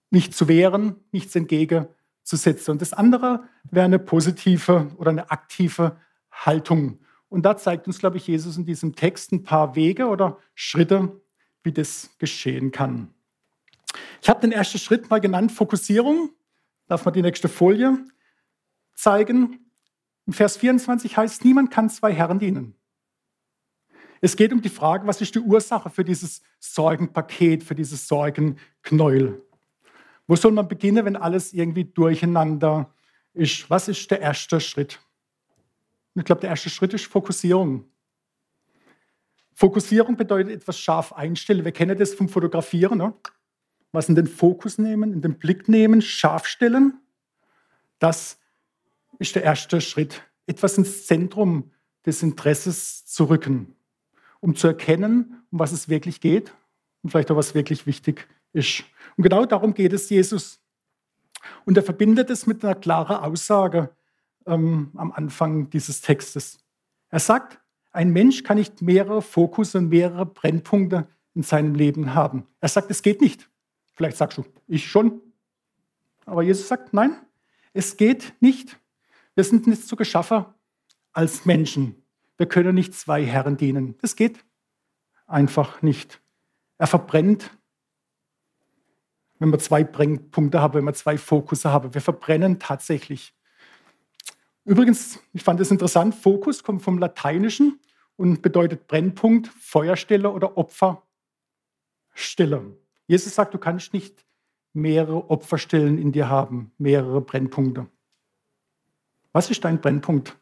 nicht 0.10 0.34
zu 0.34 0.48
wehren, 0.48 0.96
nichts 1.12 1.36
entgegenzusetzen. 1.36 2.72
Und 2.72 2.82
das 2.82 2.94
andere 2.94 3.44
wäre 3.72 3.86
eine 3.86 4.00
positive 4.00 4.92
oder 4.98 5.12
eine 5.12 5.32
aktive 5.32 5.98
Haltung. 6.32 7.00
Und 7.30 7.44
da 7.44 7.58
zeigt 7.58 7.88
uns, 7.88 8.00
glaube 8.00 8.18
ich, 8.18 8.28
Jesus 8.28 8.58
in 8.58 8.66
diesem 8.66 8.96
Text 8.96 9.32
ein 9.32 9.44
paar 9.44 9.76
Wege 9.76 10.08
oder 10.08 10.38
Schritte, 10.56 11.22
wie 11.64 11.72
das 11.72 12.12
geschehen 12.20 12.72
kann. 12.72 13.14
Ich 14.22 14.30
habe 14.30 14.42
den 14.42 14.52
ersten 14.52 14.78
Schritt 14.78 15.10
mal 15.10 15.20
genannt, 15.20 15.52
Fokussierung. 15.52 16.32
Darf 16.88 17.06
man 17.06 17.14
die 17.14 17.22
nächste 17.22 17.50
Folie 17.50 17.98
zeigen? 18.94 19.72
Im 20.26 20.34
Vers 20.34 20.58
24 20.58 21.16
heißt, 21.18 21.46
niemand 21.46 21.72
kann 21.72 21.90
zwei 21.90 22.14
Herren 22.14 22.40
dienen. 22.40 22.76
Es 24.20 24.36
geht 24.36 24.52
um 24.52 24.62
die 24.62 24.70
Frage, 24.70 25.06
was 25.06 25.22
ist 25.22 25.36
die 25.36 25.40
Ursache 25.40 25.90
für 25.90 26.04
dieses 26.04 26.42
Sorgenpaket, 26.60 27.64
für 27.64 27.76
dieses 27.76 28.08
Sorgenknäuel? 28.08 29.42
Wo 30.28 30.36
soll 30.36 30.52
man 30.52 30.68
beginnen, 30.68 31.06
wenn 31.06 31.16
alles 31.16 31.54
irgendwie 31.54 31.86
durcheinander 31.86 32.94
ist? 33.34 33.70
Was 33.70 33.88
ist 33.88 34.10
der 34.12 34.22
erste 34.22 34.60
Schritt? 34.60 35.00
ich 36.16 36.26
glaube, 36.26 36.42
der 36.42 36.50
erste 36.50 36.70
Schritt 36.70 36.94
ist 36.96 37.06
Fokussierung. 37.06 37.86
Fokussierung 39.54 40.18
bedeutet 40.18 40.52
etwas 40.54 40.80
scharf 40.80 41.14
einstellen. 41.14 41.64
Wir 41.64 41.72
kennen 41.72 41.98
das 41.98 42.14
vom 42.14 42.28
Fotografieren. 42.28 42.98
Ne? 42.98 43.14
Was 43.92 44.10
in 44.10 44.16
den 44.16 44.28
Fokus 44.28 44.78
nehmen, 44.78 45.14
in 45.14 45.22
den 45.22 45.38
Blick 45.38 45.68
nehmen, 45.70 46.02
scharf 46.02 46.46
stellen. 46.46 47.00
Das 48.00 48.40
ist 49.20 49.36
der 49.36 49.44
erste 49.44 49.82
Schritt. 49.82 50.24
Etwas 50.46 50.78
ins 50.78 51.06
Zentrum 51.06 51.72
des 52.06 52.24
Interesses 52.24 53.06
zu 53.06 53.26
rücken, 53.26 53.76
um 54.40 54.56
zu 54.56 54.68
erkennen, 54.68 55.44
um 55.52 55.60
was 55.60 55.72
es 55.72 55.90
wirklich 55.90 56.22
geht 56.22 56.54
und 57.02 57.10
vielleicht 57.10 57.32
auch 57.32 57.36
was 57.36 57.56
wirklich 57.56 57.86
wichtig 57.86 58.28
ist. 58.54 58.84
Und 59.16 59.24
genau 59.24 59.46
darum 59.46 59.74
geht 59.74 59.94
es 59.94 60.10
Jesus. 60.10 60.60
Und 61.66 61.78
er 61.78 61.84
verbindet 61.84 62.30
es 62.30 62.48
mit 62.48 62.64
einer 62.64 62.76
klaren 62.76 63.18
Aussage 63.18 63.90
ähm, 64.46 64.92
am 64.96 65.12
Anfang 65.12 65.70
dieses 65.70 66.02
Textes. 66.02 66.60
Er 67.10 67.20
sagt, 67.20 67.60
ein 67.92 68.12
Mensch 68.12 68.44
kann 68.44 68.58
nicht 68.58 68.82
mehrere 68.82 69.22
Fokus 69.22 69.76
und 69.76 69.90
mehrere 69.90 70.26
Brennpunkte 70.26 71.08
in 71.34 71.44
seinem 71.44 71.76
Leben 71.76 72.14
haben. 72.14 72.46
Er 72.60 72.70
sagt, 72.70 72.92
es 72.92 73.02
geht 73.02 73.22
nicht. 73.22 73.50
Vielleicht 73.98 74.16
sagst 74.16 74.38
du, 74.38 74.46
ich 74.68 74.90
schon. 74.90 75.22
Aber 76.26 76.44
Jesus 76.44 76.70
sagt, 76.70 76.94
nein, 76.94 77.20
es 77.74 77.98
geht 77.98 78.34
nicht. 78.40 78.80
Wir 79.36 79.44
sind 79.44 79.68
nicht 79.68 79.86
so 79.86 79.98
geschaffen 79.98 80.46
als 81.12 81.44
Menschen. 81.44 82.02
Wir 82.38 82.48
können 82.48 82.76
nicht 82.76 82.94
zwei 82.94 83.26
Herren 83.26 83.58
dienen. 83.58 83.98
Das 84.02 84.16
geht 84.16 84.40
einfach 85.26 85.82
nicht. 85.82 86.22
Er 86.78 86.88
verbrennt 86.88 87.52
wenn 89.40 89.52
wir 89.52 89.60
zwei 89.60 89.84
Brennpunkte 89.84 90.62
haben, 90.62 90.76
wenn 90.76 90.86
wir 90.86 90.94
zwei 90.94 91.18
Fokus 91.18 91.66
haben. 91.66 91.94
Wir 91.94 92.02
verbrennen 92.02 92.60
tatsächlich. 92.60 93.34
Übrigens, 94.66 95.20
ich 95.34 95.44
fand 95.44 95.60
es 95.60 95.72
interessant, 95.72 96.16
Fokus 96.16 96.64
kommt 96.64 96.82
vom 96.82 96.98
Lateinischen 96.98 97.80
und 98.16 98.42
bedeutet 98.42 98.88
Brennpunkt, 98.88 99.48
Feuerstelle 99.48 100.32
oder 100.32 100.58
Opferstelle. 100.58 101.06
Jesus 103.08 103.34
sagt, 103.34 103.54
du 103.54 103.58
kannst 103.58 103.94
nicht 103.94 104.26
mehrere 104.74 105.30
Opferstellen 105.30 105.98
in 105.98 106.12
dir 106.12 106.30
haben, 106.30 106.72
mehrere 106.78 107.22
Brennpunkte. 107.22 107.88
Was 109.32 109.50
ist 109.50 109.64
dein 109.64 109.82
Brennpunkt? 109.82 110.38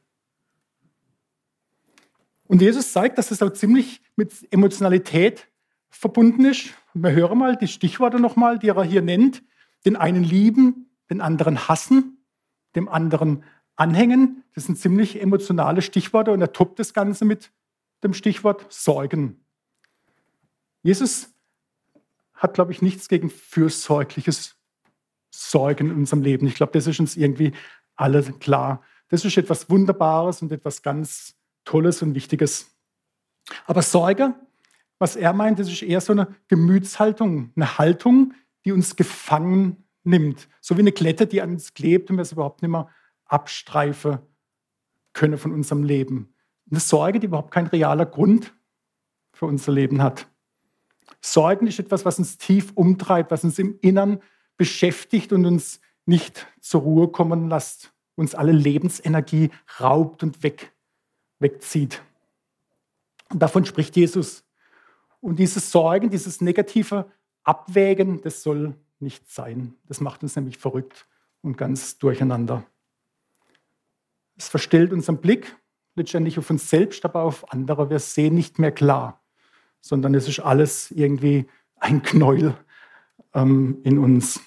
Und 2.48 2.62
Jesus 2.62 2.91
zeigt, 2.91 3.17
dass 3.17 3.31
es 3.31 3.41
auch 3.41 3.51
ziemlich 3.51 4.01
mit 4.15 4.31
Emotionalität 4.51 5.48
verbunden 5.89 6.45
ist. 6.45 6.74
Wir 6.93 7.12
hören 7.12 7.38
mal 7.38 7.55
die 7.55 7.67
Stichworte 7.67 8.19
nochmal, 8.19 8.60
die 8.60 8.69
er 8.69 8.84
hier 8.84 9.01
nennt. 9.01 9.43
Den 9.86 9.95
einen 9.95 10.24
lieben, 10.24 10.89
den 11.10 11.22
anderen 11.22 11.67
hassen, 11.67 12.25
dem 12.75 12.88
anderen 12.88 13.43
anhängen. 13.75 14.43
Das 14.53 14.65
sind 14.65 14.77
ziemlich 14.77 15.22
emotionale 15.22 15.81
Stichworte 15.81 16.31
und 16.31 16.41
er 16.41 16.53
toppt 16.53 16.79
das 16.79 16.93
Ganze 16.93 17.25
mit 17.25 17.51
dem 18.03 18.13
Stichwort 18.13 18.65
Sorgen. 18.69 19.43
Jesus 20.84 21.35
hat, 22.36 22.54
glaube 22.54 22.72
ich, 22.72 22.82
nichts 22.82 23.08
gegen 23.08 23.30
fürsorgliches 23.30 24.56
Sorgen 25.32 25.89
in 25.89 25.96
unserem 25.96 26.22
Leben. 26.22 26.48
Ich 26.48 26.56
glaube, 26.56 26.74
das 26.74 26.88
ist 26.88 27.00
uns 27.00 27.15
irgendwie 27.15 27.54
alle 27.96 28.24
klar. 28.24 28.82
Das 29.10 29.25
ist 29.25 29.38
etwas 29.38 29.70
Wunderbares 29.70 30.42
und 30.42 30.51
etwas 30.51 30.82
ganz 30.82 31.36
Tolles 31.63 32.01
und 32.01 32.15
Wichtiges. 32.15 32.75
Aber 33.65 33.82
Sorge 33.82 34.34
was 35.00 35.15
er 35.15 35.34
meint, 35.34 35.60
das 35.60 35.70
ist 35.70 35.82
eher 35.82 36.01
so 36.01 36.13
eine 36.13 36.27
Gemütshaltung, 36.48 37.51
eine 37.56 37.77
Haltung, 37.77 38.34
die 38.63 38.72
uns 38.72 38.96
gefangen 38.96 39.86
nimmt. 40.04 40.48
So 40.62 40.77
wie 40.77 40.82
eine 40.82 40.92
Klette, 40.92 41.27
die 41.27 41.42
an 41.42 41.51
uns 41.51 41.74
klebt 41.74 42.10
und 42.10 42.18
wir 42.18 42.22
es 42.22 42.32
überhaupt 42.32 42.62
nicht 42.62 42.72
mehr 42.72 42.89
abstreifen 43.25 44.20
können 45.13 45.38
von 45.38 45.51
unserem 45.51 45.84
Leben. 45.84 46.34
Eine 46.70 46.80
Sorge, 46.80 47.20
die 47.20 47.27
überhaupt 47.27 47.51
kein 47.51 47.68
realer 47.68 48.06
Grund 48.06 48.54
für 49.34 49.46
unser 49.46 49.72
Leben 49.72 50.01
hat. 50.01 50.27
Sorgen 51.21 51.67
ist 51.67 51.79
etwas, 51.79 52.05
was 52.05 52.19
uns 52.19 52.38
tief 52.38 52.71
umtreibt, 52.75 53.31
was 53.31 53.43
uns 53.43 53.59
im 53.59 53.77
Innern 53.81 54.21
beschäftigt 54.57 55.33
und 55.33 55.45
uns 55.45 55.81
nicht 56.05 56.47
zur 56.62 56.81
Ruhe 56.81 57.07
kommen 57.09 57.50
lässt, 57.50 57.93
uns 58.15 58.35
alle 58.35 58.51
Lebensenergie 58.51 59.50
raubt 59.79 60.24
und 60.24 60.43
weg, 60.43 60.74
wegzieht. 61.39 62.01
Und 63.29 63.41
davon 63.41 63.65
spricht 63.65 63.95
Jesus. 63.95 64.43
Und 65.19 65.39
dieses 65.39 65.71
Sorgen, 65.71 66.09
dieses 66.09 66.41
negative 66.41 67.12
Abwägen, 67.43 68.21
das 68.21 68.43
soll 68.43 68.75
nicht 69.00 69.29
sein. 69.31 69.75
Das 69.85 70.00
macht 70.00 70.24
uns 70.24 70.35
nämlich 70.35 70.57
verrückt 70.57 71.07
und 71.41 71.57
ganz 71.57 71.97
durcheinander. 71.97 72.65
Es 74.38 74.47
verstellt 74.47 74.93
unseren 74.93 75.17
Blick 75.17 75.55
letztendlich 75.95 76.38
auf 76.38 76.50
uns 76.50 76.69
selbst, 76.69 77.05
aber 77.05 77.24
auf 77.24 77.51
andere. 77.51 77.89
Wir 77.89 78.00
sehen 78.00 78.35
nicht 78.35 78.59
mehr 78.59 78.71
klar, 78.71 79.24
sondern 79.86 80.15
es 80.15 80.27
ist 80.27 80.39
alles 80.39 80.89
irgendwie 80.89 81.46
ein 81.75 82.01
Knäuel 82.01 82.56
ähm, 83.36 83.82
in 83.84 84.00
uns. 84.00 84.42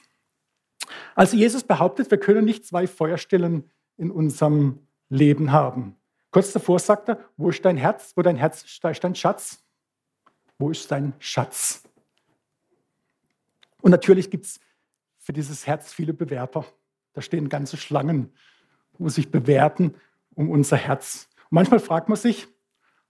Also 1.14 1.37
Jesus 1.37 1.62
behauptet, 1.62 2.11
wir 2.11 2.18
können 2.18 2.45
nicht 2.45 2.66
zwei 2.66 2.88
Feuerstellen 2.88 3.71
in 3.97 4.11
unserem 4.11 4.80
Leben 5.09 5.52
haben. 5.52 5.95
Kurz 6.33 6.50
davor 6.52 6.80
sagt 6.80 7.09
er, 7.09 7.25
wo 7.37 7.50
ist 7.50 7.64
dein 7.64 7.76
Herz? 7.76 8.14
Wo 8.16 8.23
dein 8.23 8.35
Herz 8.35 8.64
ist, 8.64 8.83
da 8.83 8.90
ist 8.90 9.04
dein 9.04 9.14
Schatz. 9.14 9.62
Wo 10.59 10.71
ist 10.71 10.90
dein 10.90 11.14
Schatz? 11.21 11.85
Und 13.80 13.92
natürlich 13.92 14.30
gibt 14.30 14.47
es 14.47 14.61
für 15.21 15.33
dieses 15.33 15.68
Herz 15.68 15.92
viele 15.92 16.14
Bewerber. 16.14 16.66
Da 17.12 17.23
stehen 17.23 17.49
ganze 17.49 17.76
Schlangen, 17.76 18.33
wo 18.99 19.09
sich 19.09 19.30
bewerten 19.30 19.95
um 20.35 20.50
unser 20.50 20.76
Herz. 20.76 21.28
Und 21.45 21.52
manchmal 21.52 21.78
fragt 21.78 22.09
man 22.09 22.18
sich, 22.18 22.49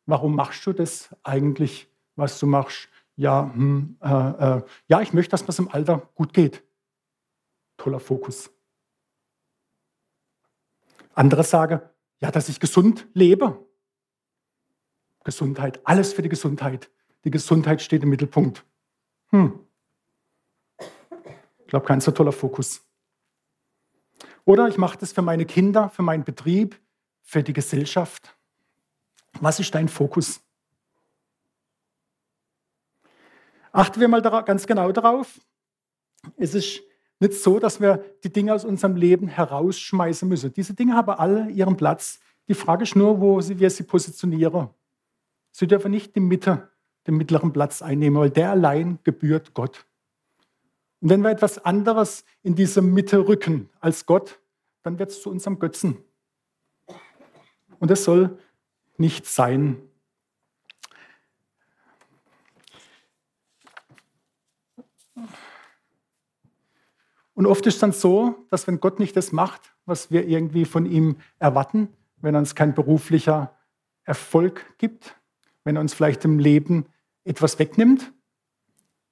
warum 0.05 0.37
machst 0.37 0.67
du 0.67 0.75
das 0.75 1.17
eigentlich, 1.23 1.88
was 2.19 2.39
du 2.39 2.47
machst? 2.47 2.89
Ja, 3.17 3.51
hm, 3.55 3.97
äh, 4.01 4.09
äh, 4.09 4.63
ja, 4.89 5.01
ich 5.01 5.13
möchte, 5.13 5.31
dass 5.31 5.49
es 5.49 5.59
im 5.59 5.69
Alter 5.69 6.09
gut 6.15 6.33
geht. 6.35 6.63
Toller 7.77 8.01
Fokus. 8.01 8.51
Andere 11.15 11.45
sagen, 11.45 11.81
ja, 12.21 12.31
dass 12.31 12.49
ich 12.49 12.61
gesund 12.61 13.07
lebe. 13.15 13.65
Gesundheit, 15.25 15.81
alles 15.85 16.13
für 16.13 16.23
die 16.23 16.29
Gesundheit. 16.29 16.91
Die 17.25 17.31
Gesundheit 17.31 17.83
steht 17.83 18.03
im 18.03 18.11
Mittelpunkt. 18.11 18.65
Hm. 19.31 19.61
Ich 21.59 21.67
glaube, 21.67 21.87
kein 21.87 22.01
so 22.01 22.13
toller 22.13 22.33
Fokus. 22.33 22.85
Oder 24.45 24.69
ich 24.69 24.79
mache 24.79 24.97
das 24.99 25.13
für 25.13 25.23
meine 25.23 25.45
Kinder, 25.45 25.91
für 25.91 26.03
meinen 26.03 26.25
Betrieb, 26.25 26.81
für 27.23 27.43
die 27.43 27.53
Gesellschaft. 27.53 28.37
Was 29.41 29.61
ist 29.61 29.75
dein 29.75 29.89
Fokus? 29.89 30.41
Achten 33.79 34.01
wir 34.01 34.09
mal 34.09 34.21
ganz 34.21 34.67
genau 34.67 34.91
darauf. 34.91 35.41
Es 36.37 36.53
ist 36.53 36.81
nicht 37.21 37.35
so, 37.35 37.61
dass 37.61 37.81
wir 37.81 38.05
die 38.25 38.33
Dinge 38.33 38.53
aus 38.53 38.65
unserem 38.65 38.97
Leben 38.97 39.29
herausschmeißen 39.29 40.29
müssen. 40.29 40.53
Diese 40.53 40.75
Dinge 40.75 40.95
haben 40.95 41.11
alle 41.11 41.49
ihren 41.49 41.77
Platz. 41.77 42.19
Die 42.49 42.55
Frage 42.55 42.83
ist 42.83 42.97
nur, 42.97 43.21
wo 43.21 43.39
wir 43.41 43.71
sie 43.71 43.85
positionieren. 43.85 44.71
Sie 45.53 45.69
dürfen 45.69 45.93
nicht 45.93 46.17
die 46.17 46.21
Mitte, 46.21 46.69
den 47.07 47.19
mittleren 47.19 47.53
Platz 47.53 47.81
einnehmen, 47.81 48.19
weil 48.19 48.31
der 48.31 48.51
allein 48.51 48.99
gebührt 49.05 49.55
Gott. 49.55 49.87
Und 50.99 51.11
wenn 51.11 51.21
wir 51.21 51.31
etwas 51.31 51.65
anderes 51.65 52.25
in 52.43 52.57
diese 52.57 52.83
Mitte 52.83 53.29
rücken 53.29 53.71
als 53.79 54.07
Gott, 54.07 54.41
dann 54.83 54.99
wird 54.99 55.11
es 55.11 55.23
zu 55.23 55.31
unserem 55.31 55.61
Götzen. 55.61 55.99
Und 57.79 57.93
das 57.93 58.03
soll 58.03 58.41
nicht 58.97 59.25
sein. 59.25 59.81
Und 67.39 67.47
oft 67.47 67.65
ist 67.69 67.75
es 67.75 67.81
dann 67.81 67.93
so, 67.93 68.35
dass 68.51 68.67
wenn 68.67 68.81
Gott 68.81 68.99
nicht 68.99 69.17
das 69.17 69.31
macht, 69.31 69.73
was 69.87 70.11
wir 70.11 70.27
irgendwie 70.27 70.65
von 70.65 70.87
ihm 70.87 71.19
erwarten, 71.39 71.87
wenn 72.17 72.35
er 72.35 72.41
uns 72.41 72.57
kein 72.57 72.75
beruflicher 72.75 73.55
Erfolg 74.03 74.77
gibt, 74.79 75.15
wenn 75.63 75.77
er 75.77 75.81
uns 75.81 75.95
vielleicht 75.95 76.25
im 76.25 76.41
Leben 76.41 76.87
etwas 77.23 77.61
wegnimmt, 77.61 78.13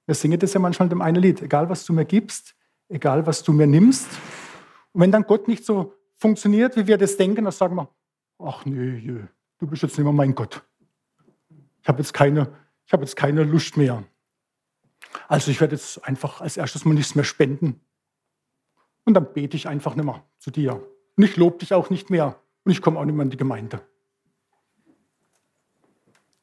wir 0.06 0.16
singen 0.16 0.40
das 0.40 0.54
ja 0.54 0.58
manchmal 0.58 0.88
dem 0.88 1.02
einen 1.02 1.22
Lied, 1.22 1.40
egal 1.40 1.68
was 1.68 1.84
du 1.84 1.92
mir 1.92 2.04
gibst, 2.04 2.56
egal 2.88 3.28
was 3.28 3.44
du 3.44 3.52
mir 3.52 3.68
nimmst. 3.68 4.08
Und 4.90 5.02
wenn 5.02 5.12
dann 5.12 5.22
Gott 5.22 5.46
nicht 5.46 5.64
so 5.64 5.94
funktioniert, 6.16 6.74
wie 6.74 6.88
wir 6.88 6.98
das 6.98 7.16
denken, 7.16 7.44
dann 7.44 7.52
sagen 7.52 7.76
wir, 7.76 7.88
ach 8.40 8.64
nee, 8.64 9.20
du 9.58 9.66
bist 9.68 9.84
jetzt 9.84 9.98
nicht 9.98 10.04
mehr 10.04 10.12
mein 10.12 10.34
Gott. 10.34 10.64
Ich 11.80 11.86
habe 11.86 12.02
jetzt, 12.02 12.12
hab 12.18 13.00
jetzt 13.02 13.14
keine 13.14 13.44
Lust 13.44 13.76
mehr. 13.76 14.02
Also 15.28 15.52
ich 15.52 15.60
werde 15.60 15.76
jetzt 15.76 16.04
einfach 16.04 16.40
als 16.40 16.56
erstes 16.56 16.84
mal 16.84 16.92
nichts 16.92 17.14
mehr 17.14 17.24
spenden. 17.24 17.82
Und 19.06 19.14
dann 19.14 19.32
bete 19.32 19.56
ich 19.56 19.68
einfach 19.68 19.94
nicht 19.94 20.04
mehr 20.04 20.22
zu 20.38 20.50
dir. 20.50 20.82
Und 21.16 21.24
ich 21.24 21.36
lobe 21.36 21.58
dich 21.58 21.72
auch 21.72 21.88
nicht 21.88 22.10
mehr. 22.10 22.38
Und 22.64 22.72
ich 22.72 22.82
komme 22.82 22.98
auch 22.98 23.04
nicht 23.04 23.14
mehr 23.14 23.24
in 23.24 23.30
die 23.30 23.36
Gemeinde. 23.38 23.80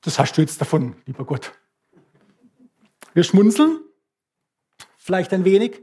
Das 0.02 0.18
hast 0.18 0.36
du 0.36 0.42
jetzt 0.42 0.60
davon, 0.60 0.96
lieber 1.06 1.26
Gott. 1.26 1.54
Wir 3.14 3.24
schmunzeln, 3.24 3.80
vielleicht 4.98 5.34
ein 5.34 5.46
wenig, 5.46 5.82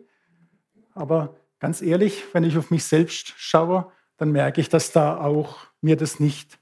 aber 0.94 1.36
ganz 1.58 1.80
ehrlich, 1.80 2.25
wenn 2.32 2.45
ich 2.45 2.58
auf 2.58 2.71
mich 2.71 2.84
selbst 2.84 3.34
schaue, 3.36 3.93
dann 4.16 4.32
merke 4.32 4.60
ich, 4.60 4.69
dass 4.69 4.93
da 4.93 5.19
auch 5.21 5.58
mir 5.80 5.97
das 5.97 6.19
nicht 6.19 6.58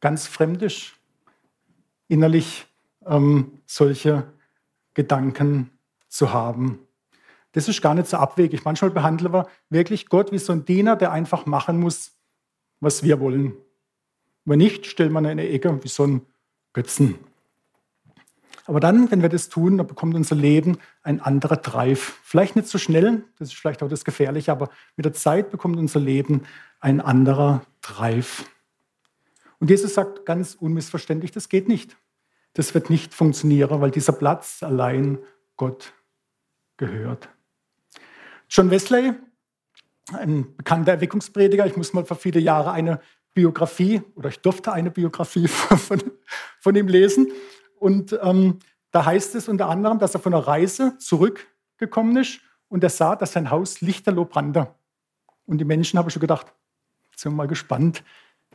ganz 0.00 0.26
fremd 0.26 0.62
ist, 0.62 0.92
innerlich 2.08 2.66
ähm, 3.06 3.60
solche 3.66 4.32
Gedanken 4.94 5.70
zu 6.08 6.32
haben. 6.32 6.86
Das 7.52 7.68
ist 7.68 7.82
gar 7.82 7.94
nicht 7.94 8.08
so 8.08 8.16
abwegig. 8.16 8.64
Manchmal 8.64 8.90
behandeln 8.90 9.32
wir 9.32 9.48
wirklich 9.68 10.08
Gott 10.08 10.32
wie 10.32 10.38
so 10.38 10.52
ein 10.52 10.64
Diener, 10.64 10.96
der 10.96 11.12
einfach 11.12 11.46
machen 11.46 11.80
muss, 11.80 12.12
was 12.80 13.02
wir 13.02 13.20
wollen. 13.20 13.54
Wenn 14.44 14.58
nicht, 14.58 14.98
ihn 14.98 15.06
in 15.16 15.26
eine 15.26 15.48
Ecke 15.48 15.82
wie 15.82 15.88
so 15.88 16.06
ein 16.06 16.26
Götzen. 16.72 17.18
Aber 18.66 18.78
dann, 18.78 19.10
wenn 19.10 19.22
wir 19.22 19.28
das 19.28 19.48
tun, 19.48 19.78
dann 19.78 19.86
bekommt 19.86 20.14
unser 20.14 20.36
Leben 20.36 20.78
ein 21.02 21.20
anderer 21.20 21.56
Drive. 21.56 22.20
Vielleicht 22.22 22.54
nicht 22.54 22.68
so 22.68 22.78
schnell, 22.78 23.24
das 23.38 23.48
ist 23.48 23.56
vielleicht 23.56 23.82
auch 23.82 23.88
das 23.88 24.04
Gefährliche, 24.04 24.52
aber 24.52 24.70
mit 24.96 25.04
der 25.04 25.12
Zeit 25.12 25.50
bekommt 25.50 25.76
unser 25.76 25.98
Leben 25.98 26.42
ein 26.78 27.00
anderer 27.00 27.62
Drive. 27.82 28.44
Und 29.58 29.70
Jesus 29.70 29.94
sagt 29.94 30.24
ganz 30.24 30.54
unmissverständlich, 30.54 31.32
das 31.32 31.48
geht 31.48 31.68
nicht. 31.68 31.96
Das 32.54 32.74
wird 32.74 32.90
nicht 32.90 33.14
funktionieren, 33.14 33.80
weil 33.80 33.90
dieser 33.90 34.12
Platz 34.12 34.62
allein 34.62 35.18
Gott 35.56 35.92
gehört. 36.76 37.28
John 38.50 38.68
Wesley, 38.68 39.12
ein 40.12 40.56
bekannter 40.56 40.92
Erweckungsprediger, 40.92 41.66
ich 41.66 41.76
muss 41.76 41.92
mal 41.92 42.04
vor 42.04 42.16
viele 42.16 42.40
Jahre 42.40 42.72
eine 42.72 43.00
Biografie 43.32 44.02
oder 44.16 44.28
ich 44.28 44.40
durfte 44.40 44.72
eine 44.72 44.90
Biografie 44.90 45.46
von, 45.48 46.02
von 46.58 46.74
ihm 46.74 46.88
lesen. 46.88 47.30
Und 47.78 48.18
ähm, 48.20 48.58
da 48.90 49.04
heißt 49.04 49.36
es 49.36 49.48
unter 49.48 49.68
anderem, 49.68 50.00
dass 50.00 50.14
er 50.14 50.20
von 50.20 50.34
einer 50.34 50.44
Reise 50.44 50.98
zurückgekommen 50.98 52.16
ist 52.16 52.40
und 52.68 52.82
er 52.82 52.90
sah, 52.90 53.14
dass 53.14 53.34
sein 53.34 53.52
Haus 53.52 53.80
lichterloh 53.82 54.24
brannte. 54.24 54.74
Und 55.46 55.58
die 55.58 55.64
Menschen 55.64 55.96
haben 55.96 56.10
schon 56.10 56.20
gedacht, 56.20 56.52
jetzt 57.12 57.22
sind 57.22 57.32
wir 57.32 57.36
mal 57.36 57.46
gespannt, 57.46 58.02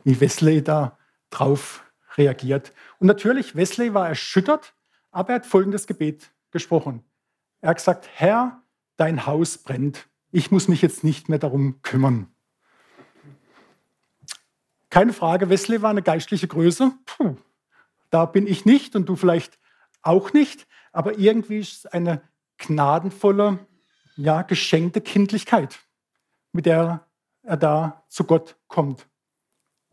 wie 0.04 0.20
Wesley 0.20 0.62
da 0.62 0.98
drauf 1.30 1.84
reagiert. 2.18 2.74
Und 2.98 3.06
natürlich, 3.06 3.56
Wesley 3.56 3.94
war 3.94 4.08
erschüttert, 4.08 4.74
aber 5.10 5.30
er 5.30 5.34
hat 5.36 5.46
folgendes 5.46 5.86
Gebet 5.86 6.30
gesprochen. 6.50 7.02
Er 7.62 7.70
hat 7.70 7.78
gesagt, 7.78 8.10
Herr, 8.12 8.62
dein 8.96 9.26
Haus 9.26 9.58
brennt. 9.58 10.08
Ich 10.32 10.50
muss 10.50 10.68
mich 10.68 10.82
jetzt 10.82 11.04
nicht 11.04 11.28
mehr 11.28 11.38
darum 11.38 11.80
kümmern. 11.82 12.28
Keine 14.90 15.12
Frage, 15.12 15.50
Wesley 15.50 15.82
war 15.82 15.90
eine 15.90 16.02
geistliche 16.02 16.48
Größe. 16.48 16.92
Puh, 17.04 17.36
da 18.10 18.24
bin 18.24 18.46
ich 18.46 18.64
nicht 18.64 18.96
und 18.96 19.08
du 19.08 19.16
vielleicht 19.16 19.58
auch 20.02 20.32
nicht, 20.32 20.66
aber 20.92 21.18
irgendwie 21.18 21.58
ist 21.58 21.72
es 21.72 21.86
eine 21.86 22.22
gnadenvolle, 22.58 23.58
ja, 24.16 24.42
geschenkte 24.42 25.00
Kindlichkeit, 25.00 25.78
mit 26.52 26.64
der 26.66 27.06
er 27.42 27.56
da 27.56 28.04
zu 28.08 28.24
Gott 28.24 28.56
kommt. 28.68 29.06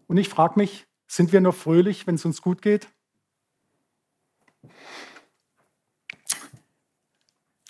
Und 0.07 0.17
ich 0.17 0.29
frage 0.29 0.59
mich, 0.59 0.87
sind 1.07 1.31
wir 1.31 1.41
nur 1.41 1.53
fröhlich, 1.53 2.07
wenn 2.07 2.15
es 2.15 2.25
uns 2.25 2.41
gut 2.41 2.61
geht? 2.61 2.87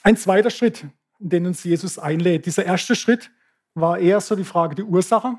Ein 0.04 0.18
zweiter 0.18 0.50
Schritt, 0.50 0.86
in 1.24 1.30
den 1.30 1.46
uns 1.48 1.64
Jesus 1.64 1.98
einlädt. 1.98 2.46
Dieser 2.46 2.66
erste 2.66 2.96
Schritt 2.96 3.32
war 3.74 3.98
eher 3.98 4.20
so 4.20 4.36
die 4.36 4.44
Frage 4.44 4.76
der 4.76 4.86
Ursache, 4.86 5.36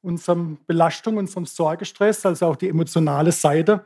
unserer 0.00 0.56
Belastung, 0.66 1.18
unserem 1.18 1.44
Sorgestress, 1.44 2.24
also 2.24 2.46
auch 2.46 2.56
die 2.56 2.70
emotionale 2.70 3.30
Seite. 3.30 3.84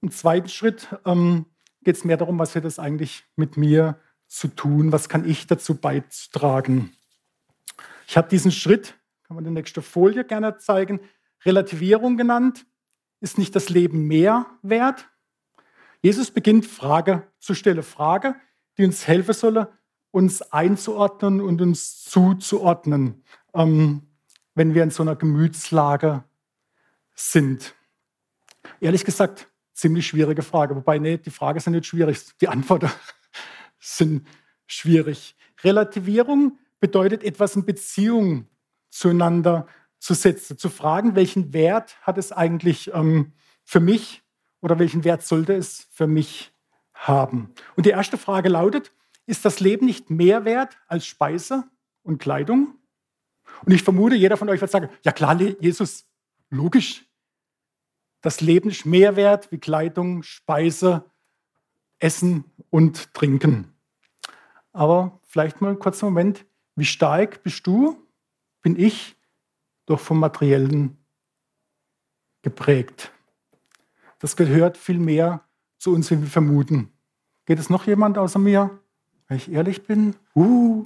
Im 0.00 0.10
zweiten 0.10 0.48
Schritt 0.48 0.88
ähm, 1.04 1.46
geht 1.84 1.96
es 1.96 2.04
mehr 2.04 2.16
darum, 2.16 2.38
was 2.38 2.56
hat 2.56 2.64
das 2.64 2.78
eigentlich 2.78 3.24
mit 3.36 3.56
mir 3.56 4.00
zu 4.26 4.48
tun, 4.48 4.90
was 4.90 5.10
kann 5.10 5.28
ich 5.28 5.46
dazu 5.46 5.76
beitragen. 5.76 6.96
Ich 8.08 8.16
habe 8.16 8.28
diesen 8.28 8.50
Schritt, 8.50 8.94
kann 9.24 9.34
man 9.34 9.44
die 9.44 9.50
nächste 9.50 9.82
Folie 9.82 10.24
gerne 10.24 10.56
zeigen, 10.56 11.00
Relativierung 11.44 12.16
genannt. 12.16 12.64
Ist 13.20 13.36
nicht 13.36 13.54
das 13.54 13.68
Leben 13.68 14.08
mehr 14.08 14.46
wert? 14.62 15.08
Jesus 16.00 16.30
beginnt 16.30 16.66
Frage 16.66 17.28
zu 17.38 17.54
stellen, 17.54 17.82
Frage, 17.82 18.34
die 18.78 18.84
uns 18.84 19.06
helfen 19.06 19.34
solle, 19.34 19.72
uns 20.12 20.42
einzuordnen 20.52 21.40
und 21.40 21.60
uns 21.60 22.04
zuzuordnen, 22.04 23.24
ähm, 23.54 24.02
wenn 24.54 24.74
wir 24.74 24.84
in 24.84 24.90
so 24.90 25.02
einer 25.02 25.16
Gemütslage 25.16 26.22
sind. 27.14 27.74
Ehrlich 28.80 29.04
gesagt, 29.04 29.48
ziemlich 29.72 30.06
schwierige 30.06 30.42
Frage. 30.42 30.76
Wobei, 30.76 30.98
nee, 30.98 31.16
die 31.16 31.30
Fragen 31.30 31.58
sind 31.58 31.72
nicht 31.72 31.86
schwierig, 31.86 32.20
die 32.40 32.48
Antworten 32.48 32.90
sind 33.80 34.26
schwierig. 34.66 35.34
Relativierung 35.64 36.58
bedeutet, 36.78 37.24
etwas 37.24 37.56
in 37.56 37.64
Beziehung 37.64 38.46
zueinander 38.90 39.66
zu 39.98 40.14
setzen, 40.14 40.58
zu 40.58 40.68
fragen, 40.68 41.14
welchen 41.14 41.52
Wert 41.52 41.96
hat 42.02 42.18
es 42.18 42.32
eigentlich 42.32 42.92
ähm, 42.92 43.32
für 43.64 43.80
mich 43.80 44.22
oder 44.60 44.78
welchen 44.78 45.04
Wert 45.04 45.22
sollte 45.22 45.54
es 45.54 45.86
für 45.90 46.06
mich 46.06 46.52
haben. 46.92 47.54
Und 47.76 47.86
die 47.86 47.90
erste 47.90 48.18
Frage 48.18 48.48
lautet, 48.48 48.92
ist 49.26 49.44
das 49.44 49.60
Leben 49.60 49.86
nicht 49.86 50.10
mehr 50.10 50.44
wert 50.44 50.78
als 50.86 51.06
Speise 51.06 51.64
und 52.02 52.18
Kleidung? 52.18 52.78
Und 53.64 53.72
ich 53.72 53.82
vermute, 53.82 54.14
jeder 54.14 54.36
von 54.36 54.48
euch 54.48 54.60
wird 54.60 54.70
sagen, 54.70 54.88
ja 55.04 55.12
klar, 55.12 55.40
Jesus, 55.40 56.06
logisch, 56.50 57.04
das 58.20 58.40
Leben 58.40 58.70
ist 58.70 58.86
mehr 58.86 59.16
wert 59.16 59.50
wie 59.50 59.58
Kleidung, 59.58 60.22
Speise, 60.22 61.04
Essen 61.98 62.44
und 62.70 63.12
Trinken. 63.14 63.74
Aber 64.72 65.20
vielleicht 65.24 65.60
mal 65.60 65.70
einen 65.70 65.78
kurzen 65.78 66.06
Moment 66.06 66.46
Wie 66.74 66.86
stark 66.86 67.42
bist 67.42 67.66
du, 67.66 68.08
bin 68.62 68.78
ich 68.78 69.16
doch 69.84 70.00
vom 70.00 70.18
Materiellen 70.18 70.96
geprägt. 72.40 73.12
Das 74.20 74.36
gehört 74.36 74.78
viel 74.78 74.98
mehr 74.98 75.44
zu 75.78 75.92
uns, 75.92 76.10
wie 76.10 76.20
wir 76.20 76.28
vermuten. 76.28 76.92
Geht 77.44 77.58
es 77.58 77.68
noch 77.68 77.86
jemand 77.86 78.16
außer 78.16 78.38
mir? 78.38 78.81
Wenn 79.32 79.38
ich 79.38 79.50
ehrlich 79.50 79.86
bin, 79.86 80.14
uh. 80.34 80.84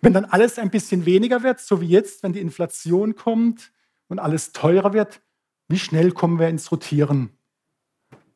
Wenn 0.00 0.14
dann 0.14 0.24
alles 0.24 0.58
ein 0.58 0.70
bisschen 0.70 1.04
weniger 1.04 1.42
wird, 1.42 1.60
so 1.60 1.82
wie 1.82 1.88
jetzt, 1.88 2.22
wenn 2.22 2.32
die 2.32 2.40
Inflation 2.40 3.16
kommt 3.16 3.70
und 4.08 4.18
alles 4.18 4.52
teurer 4.52 4.94
wird, 4.94 5.20
wie 5.68 5.78
schnell 5.78 6.12
kommen 6.12 6.38
wir 6.38 6.48
ins 6.48 6.72
Rotieren 6.72 7.36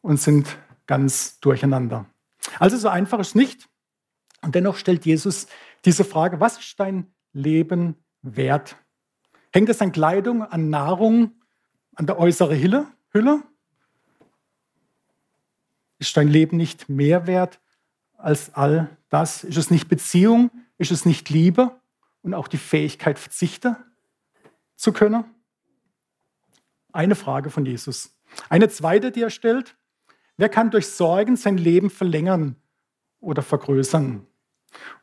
und 0.02 0.20
sind 0.20 0.58
ganz 0.86 1.40
durcheinander. 1.40 2.04
Also 2.58 2.76
so 2.76 2.88
einfach 2.90 3.18
ist 3.18 3.34
nicht. 3.34 3.66
Und 4.42 4.54
dennoch 4.54 4.76
stellt 4.76 5.06
Jesus 5.06 5.46
diese 5.86 6.04
Frage, 6.04 6.38
was 6.38 6.58
ist 6.58 6.78
dein 6.78 7.14
Leben 7.32 7.96
wert? 8.20 8.76
Hängt 9.54 9.70
es 9.70 9.80
an 9.80 9.92
Kleidung, 9.92 10.42
an 10.42 10.68
Nahrung, 10.68 11.40
an 11.94 12.04
der 12.04 12.18
äußeren 12.18 12.60
Hülle? 12.60 13.42
Ist 16.02 16.16
dein 16.16 16.26
Leben 16.26 16.56
nicht 16.56 16.88
mehr 16.88 17.28
wert 17.28 17.60
als 18.18 18.52
all 18.54 18.96
das? 19.08 19.44
Ist 19.44 19.56
es 19.56 19.70
nicht 19.70 19.86
Beziehung? 19.86 20.50
Ist 20.76 20.90
es 20.90 21.06
nicht 21.06 21.30
Liebe 21.30 21.80
und 22.22 22.34
auch 22.34 22.48
die 22.48 22.56
Fähigkeit, 22.56 23.20
verzichten 23.20 23.76
zu 24.74 24.92
können? 24.92 25.22
Eine 26.92 27.14
Frage 27.14 27.50
von 27.50 27.64
Jesus. 27.64 28.18
Eine 28.48 28.68
zweite, 28.68 29.12
die 29.12 29.22
er 29.22 29.30
stellt. 29.30 29.76
Wer 30.36 30.48
kann 30.48 30.72
durch 30.72 30.88
Sorgen 30.88 31.36
sein 31.36 31.56
Leben 31.56 31.88
verlängern 31.88 32.56
oder 33.20 33.42
vergrößern? 33.42 34.26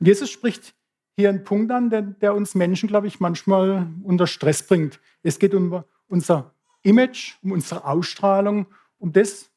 Und 0.02 0.06
Jesus 0.06 0.30
spricht 0.30 0.76
hier 1.16 1.30
einen 1.30 1.46
Punkt 1.46 1.72
an, 1.72 1.90
der, 1.90 2.02
der 2.02 2.36
uns 2.36 2.56
Menschen, 2.56 2.90
glaube 2.90 3.08
ich, 3.08 3.22
manchmal 3.22 3.88
unter 4.04 4.28
Stress 4.28 4.68
bringt. 4.68 5.00
Es 5.24 5.40
geht 5.40 5.54
um 5.54 5.82
unser 6.10 6.54
Image, 6.82 7.36
um 7.42 7.54
unsere 7.54 7.86
Ausstrahlung, 7.86 8.66
um 8.98 9.14
das, 9.14 9.50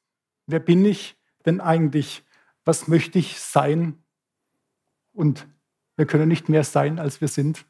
wer 0.47 0.61
bin 0.61 0.85
ich 0.85 1.17
denn 1.47 1.61
eigentlich, 1.61 2.25
was 2.65 2.89
möchte 2.89 3.19
ich 3.19 3.41
sein? 3.41 4.03
Und 5.13 5.47
wir 5.97 6.07
können 6.07 6.29
nicht 6.29 6.49
mehr 6.49 6.65
sein, 6.65 6.99
als 6.99 7.21
wir 7.21 7.29
sind. 7.29 7.65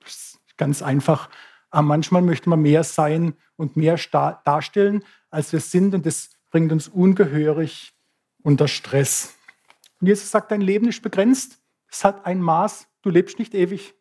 Das 0.00 0.12
ist 0.12 0.56
ganz 0.56 0.82
einfach. 0.82 1.30
Aber 1.70 1.82
manchmal 1.82 2.22
möchte 2.22 2.48
man 2.50 2.60
mehr 2.60 2.84
sein 2.84 3.34
und 3.56 3.76
mehr 3.76 3.96
darstellen, 4.44 5.04
als 5.30 5.52
wir 5.52 5.60
sind. 5.60 5.94
Und 5.94 6.04
das 6.04 6.30
bringt 6.50 6.72
uns 6.72 6.88
ungehörig 6.88 7.94
unter 8.42 8.68
Stress. 8.68 9.36
Und 10.00 10.08
Jesus 10.08 10.30
sagt, 10.30 10.50
dein 10.50 10.60
Leben 10.60 10.88
ist 10.88 11.02
begrenzt. 11.02 11.62
Es 11.88 12.04
hat 12.04 12.26
ein 12.26 12.40
Maß. 12.40 12.88
Du 13.02 13.10
lebst 13.10 13.38
nicht 13.38 13.54
ewig. 13.54 13.94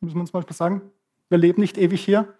Muss 0.00 0.14
man 0.14 0.22
uns 0.22 0.32
mal 0.32 0.44
sagen. 0.50 0.90
Wir 1.28 1.38
leben 1.38 1.60
nicht 1.60 1.76
ewig 1.76 2.04
hier. 2.04 2.34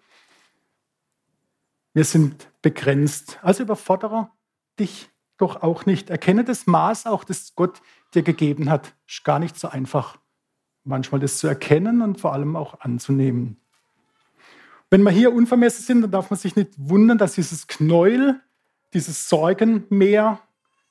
Wir 1.93 2.05
sind 2.05 2.49
begrenzt. 2.61 3.39
Also 3.41 3.63
überfordere 3.63 4.31
dich 4.79 5.09
doch 5.37 5.61
auch 5.63 5.85
nicht. 5.85 6.09
Erkenne 6.09 6.43
das 6.43 6.67
Maß 6.67 7.05
auch, 7.05 7.23
das 7.23 7.55
Gott 7.55 7.81
dir 8.13 8.23
gegeben 8.23 8.69
hat. 8.69 8.93
Ist 9.07 9.23
gar 9.23 9.39
nicht 9.39 9.57
so 9.57 9.69
einfach, 9.69 10.17
manchmal 10.83 11.19
das 11.21 11.37
zu 11.37 11.47
erkennen 11.47 12.01
und 12.01 12.19
vor 12.19 12.33
allem 12.33 12.55
auch 12.55 12.79
anzunehmen. 12.81 13.57
Wenn 14.89 15.03
wir 15.03 15.11
hier 15.11 15.33
unvermessen 15.33 15.85
sind, 15.85 16.01
dann 16.01 16.11
darf 16.11 16.29
man 16.29 16.39
sich 16.39 16.55
nicht 16.55 16.71
wundern, 16.77 17.17
dass 17.17 17.33
dieses 17.33 17.67
Knäuel, 17.67 18.41
dieses 18.93 19.29
Sorgenmeer 19.29 20.39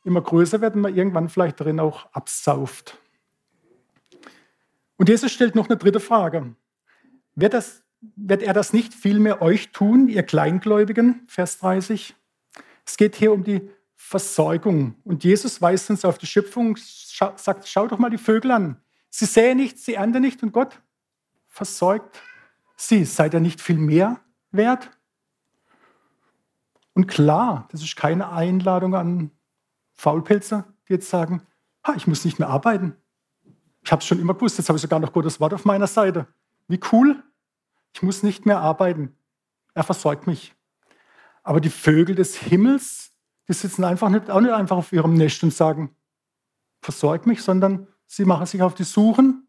immer 0.04 0.22
größer 0.22 0.60
wird 0.60 0.76
und 0.76 0.82
man 0.82 0.94
irgendwann 0.94 1.28
vielleicht 1.28 1.60
darin 1.60 1.80
auch 1.80 2.06
absauft. 2.12 2.96
Und 4.96 5.08
Jesus 5.08 5.32
stellt 5.32 5.54
noch 5.54 5.68
eine 5.68 5.76
dritte 5.76 6.00
Frage. 6.00 6.54
Wird, 7.34 7.54
das, 7.54 7.82
wird 8.16 8.42
er 8.42 8.52
das 8.52 8.72
nicht 8.72 8.94
vielmehr 8.94 9.42
euch 9.42 9.70
tun, 9.70 10.08
ihr 10.08 10.22
Kleingläubigen? 10.22 11.22
Vers 11.26 11.58
30. 11.58 12.14
Es 12.84 12.96
geht 12.96 13.16
hier 13.16 13.32
um 13.32 13.44
die 13.44 13.68
Versorgung. 14.00 14.94
Und 15.04 15.24
Jesus 15.24 15.60
weist 15.60 15.90
uns 15.90 16.04
auf 16.04 16.16
die 16.18 16.26
Schöpfung, 16.26 16.78
sagt, 16.78 17.68
schau 17.68 17.88
doch 17.88 17.98
mal 17.98 18.08
die 18.08 18.16
Vögel 18.16 18.52
an. 18.52 18.80
Sie 19.10 19.26
säen 19.26 19.58
nicht, 19.58 19.78
sie 19.78 19.94
ernten 19.94 20.22
nicht 20.22 20.42
und 20.42 20.52
Gott 20.52 20.80
versorgt 21.48 22.22
sie. 22.76 23.04
Seid 23.04 23.34
ihr 23.34 23.40
nicht 23.40 23.60
viel 23.60 23.76
mehr 23.76 24.20
wert? 24.52 24.90
Und 26.94 27.08
klar, 27.08 27.68
das 27.72 27.82
ist 27.82 27.96
keine 27.96 28.30
Einladung 28.30 28.94
an 28.94 29.30
Faulpelzer, 29.94 30.72
die 30.88 30.94
jetzt 30.94 31.10
sagen, 31.10 31.42
ha, 31.84 31.94
ich 31.94 32.06
muss 32.06 32.24
nicht 32.24 32.38
mehr 32.38 32.48
arbeiten. 32.48 32.96
Ich 33.82 33.90
habe 33.90 34.00
es 34.00 34.06
schon 34.06 34.20
immer 34.20 34.34
gewusst, 34.34 34.58
jetzt 34.58 34.68
habe 34.68 34.76
ich 34.76 34.82
sogar 34.82 35.00
noch 35.00 35.12
Gottes 35.12 35.40
Wort 35.40 35.54
auf 35.54 35.64
meiner 35.64 35.86
Seite. 35.88 36.28
Wie 36.68 36.80
cool, 36.92 37.22
ich 37.94 38.02
muss 38.02 38.22
nicht 38.22 38.46
mehr 38.46 38.60
arbeiten. 38.60 39.16
Er 39.74 39.82
versorgt 39.82 40.26
mich. 40.26 40.54
Aber 41.42 41.60
die 41.60 41.70
Vögel 41.70 42.14
des 42.14 42.36
Himmels, 42.36 43.12
die 43.48 43.54
sitzen 43.54 43.84
einfach 43.84 44.10
nicht, 44.10 44.30
auch 44.30 44.40
nicht 44.40 44.52
einfach 44.52 44.76
auf 44.76 44.92
ihrem 44.92 45.14
Nest 45.14 45.42
und 45.42 45.52
sagen, 45.52 45.94
versorg 46.80 47.26
mich, 47.26 47.42
sondern 47.42 47.88
sie 48.06 48.24
machen 48.24 48.46
sich 48.46 48.62
auf 48.62 48.74
die 48.74 48.84
Suchen 48.84 49.46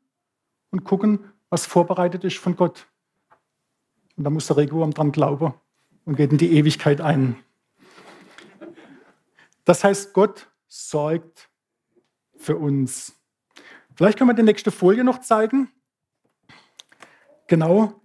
und 0.71 0.83
gucken, 0.83 1.19
was 1.49 1.65
vorbereitet 1.65 2.23
ist 2.23 2.37
von 2.37 2.55
Gott. 2.55 2.87
Und 4.15 4.23
da 4.23 4.29
muss 4.29 4.47
der 4.47 4.57
Regenwurm 4.57 4.93
dran 4.93 5.11
glauben 5.11 5.53
und 6.05 6.15
geht 6.15 6.31
in 6.31 6.37
die 6.37 6.53
Ewigkeit 6.53 7.01
ein. 7.01 7.35
Das 9.65 9.83
heißt, 9.83 10.13
Gott 10.13 10.49
sorgt 10.67 11.49
für 12.37 12.57
uns. 12.57 13.15
Vielleicht 13.95 14.17
können 14.17 14.29
wir 14.29 14.33
die 14.33 14.43
nächste 14.43 14.71
Folie 14.71 15.03
noch 15.03 15.19
zeigen. 15.19 15.69
Genau, 17.47 18.01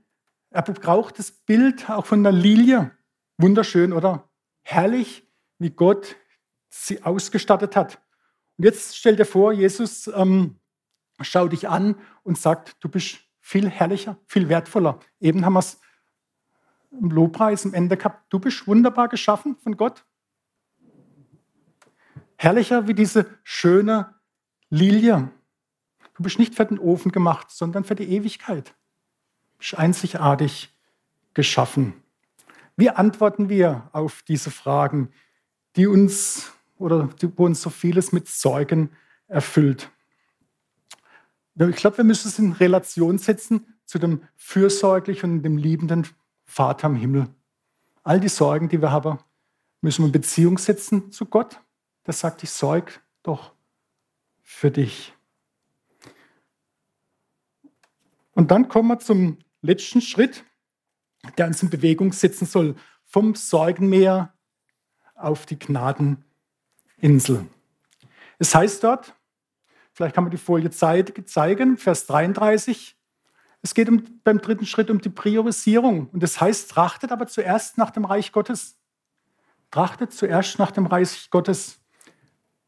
er 0.51 0.63
braucht 0.63 1.19
das 1.19 1.31
Bild 1.31 1.89
auch 1.89 2.07
von 2.07 2.23
der 2.23 2.33
Lilie. 2.33 2.91
Wunderschön, 3.39 3.93
oder? 3.93 4.29
Herrlich 4.63 5.24
wie 5.65 5.71
Gott 5.71 6.17
sie 6.69 7.03
ausgestattet 7.03 7.75
hat. 7.75 7.99
Und 8.59 8.67
jetzt 8.67 8.99
stell 8.99 9.17
dir 9.17 9.25
vor, 9.25 9.51
Jesus 9.51 10.09
ähm, 10.09 10.61
schaut 11.23 11.53
dich 11.53 11.71
an 11.71 11.97
und 12.23 12.37
sagt, 12.37 12.77
du 12.81 12.91
bist 12.91 13.21
viel 13.41 13.71
herrlicher, 13.71 14.19
viel 14.27 14.51
wertvoller. 14.51 15.01
Eben 15.21 15.43
haben 15.43 15.55
wir 15.55 15.61
es 15.61 15.81
im 16.91 17.09
Lobpreis 17.09 17.65
am 17.65 17.73
Ende 17.73 17.97
gehabt. 17.97 18.31
Du 18.31 18.39
bist 18.39 18.67
wunderbar 18.67 19.09
geschaffen 19.09 19.57
von 19.57 19.79
Gott. 19.79 20.05
Herrlicher 22.37 22.87
wie 22.87 22.95
diese 22.95 23.25
schöne 23.43 24.15
Lilie. 24.69 25.31
Du 26.13 26.23
bist 26.23 26.39
nicht 26.39 26.55
für 26.55 26.67
den 26.67 26.79
Ofen 26.79 27.11
gemacht, 27.11 27.51
sondern 27.51 27.85
für 27.85 27.95
die 27.95 28.11
Ewigkeit. 28.11 28.69
Du 29.53 29.59
bist 29.61 29.79
einzigartig 29.79 30.77
geschaffen. 31.33 32.03
Wie 32.77 32.91
antworten 32.91 33.49
wir 33.49 33.89
auf 33.93 34.23
diese 34.25 34.51
Fragen? 34.51 35.11
Die 35.77 35.87
uns 35.87 36.53
oder 36.79 37.09
die, 37.21 37.37
wo 37.37 37.47
uns 37.47 37.63
so 37.63 37.71
vieles 37.71 38.13
mit 38.13 38.29
Sorgen 38.29 38.91
erfüllt. 39.27 39.91
Ich 41.57 41.77
glaube, 41.77 41.99
wir 41.99 42.05
müssen 42.05 42.29
es 42.29 42.39
in 42.39 42.53
Relation 42.53 43.19
setzen 43.19 43.75
zu 43.85 43.99
dem 43.99 44.23
fürsorglichen 44.37 45.35
und 45.35 45.43
dem 45.43 45.57
liebenden 45.57 46.07
Vater 46.45 46.89
im 46.89 46.97
Himmel. 46.97 47.29
All 48.03 48.21
die 48.21 48.29
Sorgen, 48.29 48.69
die 48.69 48.83
wir 48.83 48.91
haben, 48.91 49.19
müssen 49.81 50.03
wir 50.03 50.07
in 50.07 50.13
Beziehung 50.13 50.59
setzen 50.59 51.13
zu 51.13 51.27
Gott. 51.27 51.61
Der 52.07 52.15
sagt, 52.15 52.43
ich 52.43 52.51
sorge 52.51 52.93
doch 53.23 53.53
für 54.43 54.71
dich. 54.71 55.15
Und 58.33 58.51
dann 58.51 58.69
kommen 58.69 58.89
wir 58.89 58.99
zum 58.99 59.39
letzten 59.63 60.01
Schritt, 60.01 60.45
der 61.39 61.47
uns 61.47 61.63
in 61.63 61.71
Bewegung 61.71 62.13
setzen 62.13 62.47
soll. 62.47 62.75
Vom 63.05 63.35
Sorgenmeer 63.35 64.34
auf 65.15 65.47
die 65.47 65.59
Gnadeninsel. 65.59 67.47
Es 68.39 68.55
heißt 68.55 68.83
dort, 68.85 69.15
vielleicht 69.93 70.15
kann 70.15 70.25
man 70.25 70.31
die 70.31 70.37
Folie 70.37 70.71
zeigen, 70.71 71.77
Vers 71.77 72.07
33, 72.07 72.97
es 73.65 73.73
geht 73.73 73.89
um, 73.89 74.05
beim 74.25 74.43
dritten 74.43 74.67
Schritt 74.67 74.91
um 74.91 75.01
die 75.01 75.09
Priorisierung. 75.09 76.11
Und 76.13 76.23
das 76.23 76.39
heißt, 76.39 76.71
trachtet 76.71 77.11
aber 77.11 77.27
zuerst 77.27 77.79
nach 77.79 77.91
dem 77.91 78.05
Reich 78.05 78.31
Gottes. 78.31 78.77
Trachtet 79.71 80.13
zuerst 80.13 80.59
nach 80.59 80.71
dem 80.71 80.85
Reich 80.85 81.31
Gottes. 81.31 81.81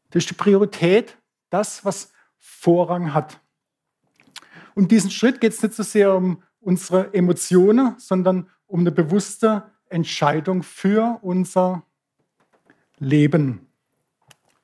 Das 0.09 0.23
ist 0.23 0.31
die 0.31 0.33
Priorität, 0.33 1.15
das, 1.51 1.85
was 1.85 2.11
Vorrang 2.39 3.13
hat. 3.13 3.39
Und 4.73 4.91
diesen 4.91 5.11
Schritt 5.11 5.39
geht 5.39 5.53
es 5.53 5.61
nicht 5.61 5.75
so 5.75 5.83
sehr 5.83 6.15
um 6.15 6.41
unsere 6.59 7.13
Emotionen, 7.13 7.93
sondern 7.99 8.49
um 8.65 8.79
eine 8.79 8.91
bewusste 8.91 9.69
Entscheidung 9.89 10.63
für 10.63 11.19
unser 11.21 11.83
leben. 12.99 13.67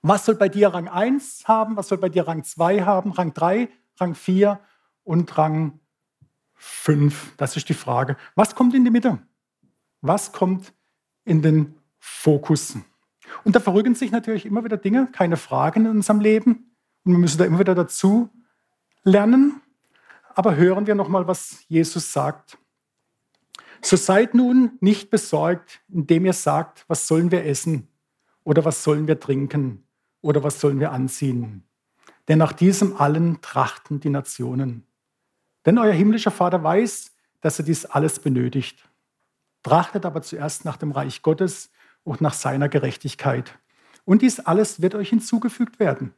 Was 0.02 0.26
soll 0.26 0.36
bei 0.36 0.50
dir 0.50 0.74
Rang 0.74 0.88
1 0.88 1.48
haben? 1.48 1.78
Was 1.78 1.88
soll 1.88 1.98
bei 1.98 2.10
dir 2.10 2.28
Rang 2.28 2.44
2 2.44 2.82
haben? 2.82 3.12
Rang 3.12 3.34
3, 3.34 3.70
Rang 4.00 4.16
4 4.16 4.60
und 5.04 5.38
Rang 5.38 5.80
5? 6.56 7.36
Das 7.38 7.56
ist 7.56 7.70
die 7.70 7.74
Frage. 7.74 8.18
Was 8.36 8.54
kommt 8.54 8.76
in 8.76 8.84
die 8.84 8.92
Mitte? 8.92 9.20
Was 10.02 10.34
kommt 10.34 10.74
in 11.24 11.42
den 11.42 11.76
Fokus? 12.00 12.78
Und 13.46 13.56
da 13.56 13.62
verrücken 13.62 13.96
sich 13.96 14.12
natürlich 14.12 14.46
immer 14.46 14.66
wieder 14.66 14.78
Dinge, 14.78 15.08
keine 15.12 15.38
Fragen 15.38 15.86
in 15.86 15.92
unserem 15.92 16.20
Leben. 16.20 16.76
Und 17.06 17.14
wir 17.14 17.20
müssen 17.20 17.38
da 17.38 17.46
immer 17.46 17.60
wieder 17.60 17.76
dazu 17.76 18.30
lernen. 19.04 19.62
Aber 20.36 20.58
hören 20.58 20.86
wir 20.86 20.96
nochmal, 20.96 21.28
was 21.28 21.64
Jesus 21.70 22.12
sagt. 22.12 22.58
So 23.82 23.96
seid 23.96 24.34
nun 24.34 24.78
nicht 24.82 25.10
besorgt, 25.10 25.82
indem 25.88 26.26
ihr 26.26 26.34
sagt, 26.34 26.84
was 26.90 27.08
sollen 27.08 27.32
wir 27.32 27.46
essen 27.46 27.93
oder 28.44 28.66
was 28.66 28.84
sollen 28.84 29.08
wir 29.08 29.20
trinken 29.20 29.88
oder 30.22 30.44
was 30.44 30.60
sollen 30.60 30.80
wir 30.80 30.92
anziehen. 30.92 31.64
Denn 32.28 32.38
nach 32.38 32.54
diesem 32.54 32.98
allen 32.98 33.42
trachten 33.42 34.00
die 34.00 34.10
Nationen. 34.10 34.86
Denn 35.66 35.78
euer 35.78 35.94
himmlischer 35.94 36.32
Vater 36.32 36.64
weiß, 36.64 37.12
dass 37.42 37.60
er 37.60 37.66
dies 37.66 37.86
alles 37.86 38.20
benötigt. 38.20 38.90
Trachtet 39.64 40.06
aber 40.06 40.22
zuerst 40.22 40.66
nach 40.66 40.78
dem 40.78 40.92
Reich 40.92 41.22
Gottes 41.22 41.72
und 42.04 42.22
nach 42.22 42.34
seiner 42.34 42.70
Gerechtigkeit. 42.70 43.58
Und 44.06 44.22
dies 44.22 44.40
alles 44.40 44.82
wird 44.82 44.96
euch 44.96 45.10
hinzugefügt 45.10 45.80
werden. 45.80 46.14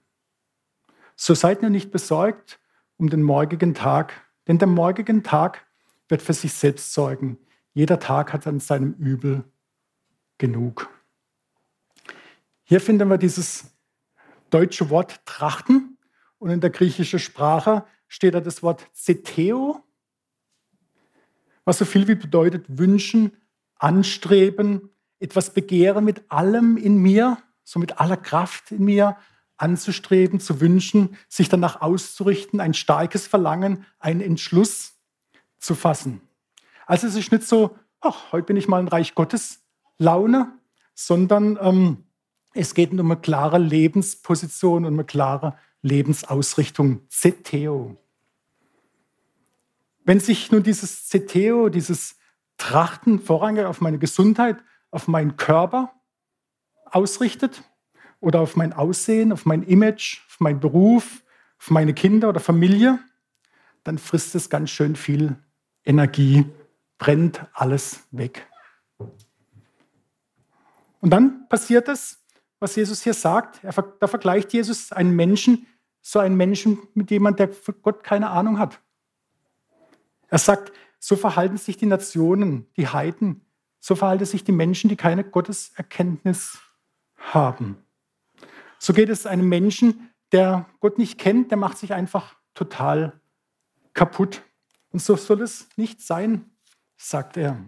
So 1.15 1.33
seid 1.33 1.61
nur 1.61 1.71
nicht 1.71 1.91
besorgt 1.91 2.59
um 2.97 3.09
den 3.09 3.23
morgigen 3.23 3.73
Tag, 3.73 4.13
denn 4.47 4.57
der 4.57 4.67
morgigen 4.67 5.23
Tag 5.23 5.65
wird 6.07 6.21
für 6.21 6.33
sich 6.33 6.53
selbst 6.53 6.93
sorgen. 6.93 7.37
Jeder 7.73 7.99
Tag 7.99 8.33
hat 8.33 8.47
an 8.47 8.59
seinem 8.59 8.93
Übel 8.93 9.43
genug. 10.37 10.89
Hier 12.67 12.81
finden 12.81 13.09
wir 13.09 13.19
dieses 13.19 13.65
deutsche 14.49 14.89
Wort 14.89 15.23
trachten 15.25 15.99
und 16.39 16.49
in 16.49 16.61
der 16.61 16.71
griechischen 16.71 17.19
Sprache 17.19 17.85
steht 18.07 18.33
da 18.33 18.41
das 18.41 18.63
Wort 18.63 18.87
zeteo, 18.91 19.83
was 21.63 21.77
so 21.77 21.85
viel 21.85 22.07
wie 22.07 22.15
bedeutet 22.15 22.65
wünschen, 22.67 23.37
anstreben, 23.75 24.89
etwas 25.19 25.53
begehren 25.53 26.05
mit 26.05 26.23
allem 26.31 26.77
in 26.77 26.97
mir, 26.97 27.37
so 27.63 27.79
mit 27.79 27.99
aller 27.99 28.17
Kraft 28.17 28.71
in 28.71 28.83
mir, 28.83 29.15
anzustreben, 29.57 30.39
zu 30.39 30.59
wünschen, 30.59 31.17
sich 31.29 31.49
danach 31.49 31.81
auszurichten, 31.81 32.59
ein 32.59 32.73
starkes 32.73 33.27
Verlangen, 33.27 33.85
einen 33.99 34.21
Entschluss 34.21 34.95
zu 35.59 35.75
fassen. 35.75 36.19
Also 36.87 37.05
es 37.05 37.15
ist 37.15 37.31
nicht 37.31 37.43
so, 37.43 37.77
ach, 38.01 38.31
heute 38.31 38.47
bin 38.47 38.57
ich 38.57 38.67
mal 38.67 38.79
ein 38.79 38.87
Reich 38.87 39.13
Gottes 39.13 39.63
Laune, 39.99 40.51
sondern 40.95 41.59
ähm, 41.61 42.05
es 42.55 42.73
geht 42.73 42.91
um 42.91 42.99
eine 42.99 43.19
klare 43.19 43.57
Lebensposition 43.57 44.85
und 44.85 44.93
eine 44.93 45.03
klare 45.03 45.57
Lebensausrichtung. 45.81 47.01
Zeteo. 47.09 47.97
Wenn 50.05 50.21
sich 50.21 50.51
nun 50.51 50.63
dieses 50.63 51.07
Zeteo, 51.07 51.67
dieses 51.67 52.17
Trachten 52.57 53.19
vorrangig 53.19 53.65
auf 53.65 53.81
meine 53.81 53.99
Gesundheit, 53.99 54.63
auf 54.89 55.07
meinen 55.09 55.35
Körper 55.35 55.93
ausrichtet 56.85 57.63
oder 58.21 58.39
auf 58.39 58.55
mein 58.55 58.71
Aussehen, 58.71 59.33
auf 59.33 59.45
mein 59.45 59.61
Image, 59.63 60.21
auf 60.29 60.39
meinen 60.39 60.61
Beruf, 60.61 61.23
auf 61.59 61.69
meine 61.71 61.93
Kinder 61.93 62.29
oder 62.29 62.39
Familie, 62.39 62.99
dann 63.83 63.97
frisst 63.97 64.33
es 64.33 64.49
ganz 64.49 64.69
schön 64.69 64.95
viel 64.95 65.35
Energie, 65.83 66.45
brennt 66.97 67.45
alles 67.53 68.07
weg. 68.11 68.47
Und 71.01 71.09
dann 71.09 71.49
passiert 71.49 71.89
es, 71.89 72.24
was 72.65 72.75
Jesus 72.75 73.03
hier 73.03 73.13
sagt. 73.13 73.63
Er, 73.63 73.73
da 73.73 74.07
vergleicht 74.07 74.51
Jesus 74.51 74.91
einen 74.91 75.15
Menschen, 75.15 75.67
so 76.01 76.17
einen 76.17 76.35
Menschen 76.35 76.79
mit 76.95 77.11
jemandem, 77.11 77.47
der 77.47 77.55
von 77.55 77.75
Gott 77.83 78.03
keine 78.03 78.31
Ahnung 78.31 78.57
hat. 78.57 78.81
Er 80.29 80.39
sagt, 80.39 80.73
so 80.99 81.15
verhalten 81.15 81.57
sich 81.57 81.77
die 81.77 81.85
Nationen, 81.85 82.65
die 82.75 82.87
Heiden, 82.87 83.45
so 83.79 83.95
verhalten 83.95 84.25
sich 84.25 84.43
die 84.43 84.51
Menschen, 84.51 84.89
die 84.89 84.95
keine 84.95 85.23
Gotteserkenntnis 85.23 86.57
haben. 87.17 87.77
So 88.79 88.93
geht 88.93 89.09
es 89.09 89.27
einem 89.27 89.47
Menschen, 89.47 90.09
der 90.31 90.65
Gott 90.79 90.97
nicht 90.97 91.19
kennt, 91.19 91.51
der 91.51 91.59
macht 91.59 91.77
sich 91.77 91.93
einfach 91.93 92.35
total 92.55 93.21
kaputt. 93.93 94.41
Und 94.91 95.03
so 95.03 95.15
soll 95.15 95.43
es 95.43 95.69
nicht 95.75 96.01
sein, 96.01 96.49
sagt 96.97 97.37
er. 97.37 97.63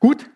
Gut, 0.00 0.28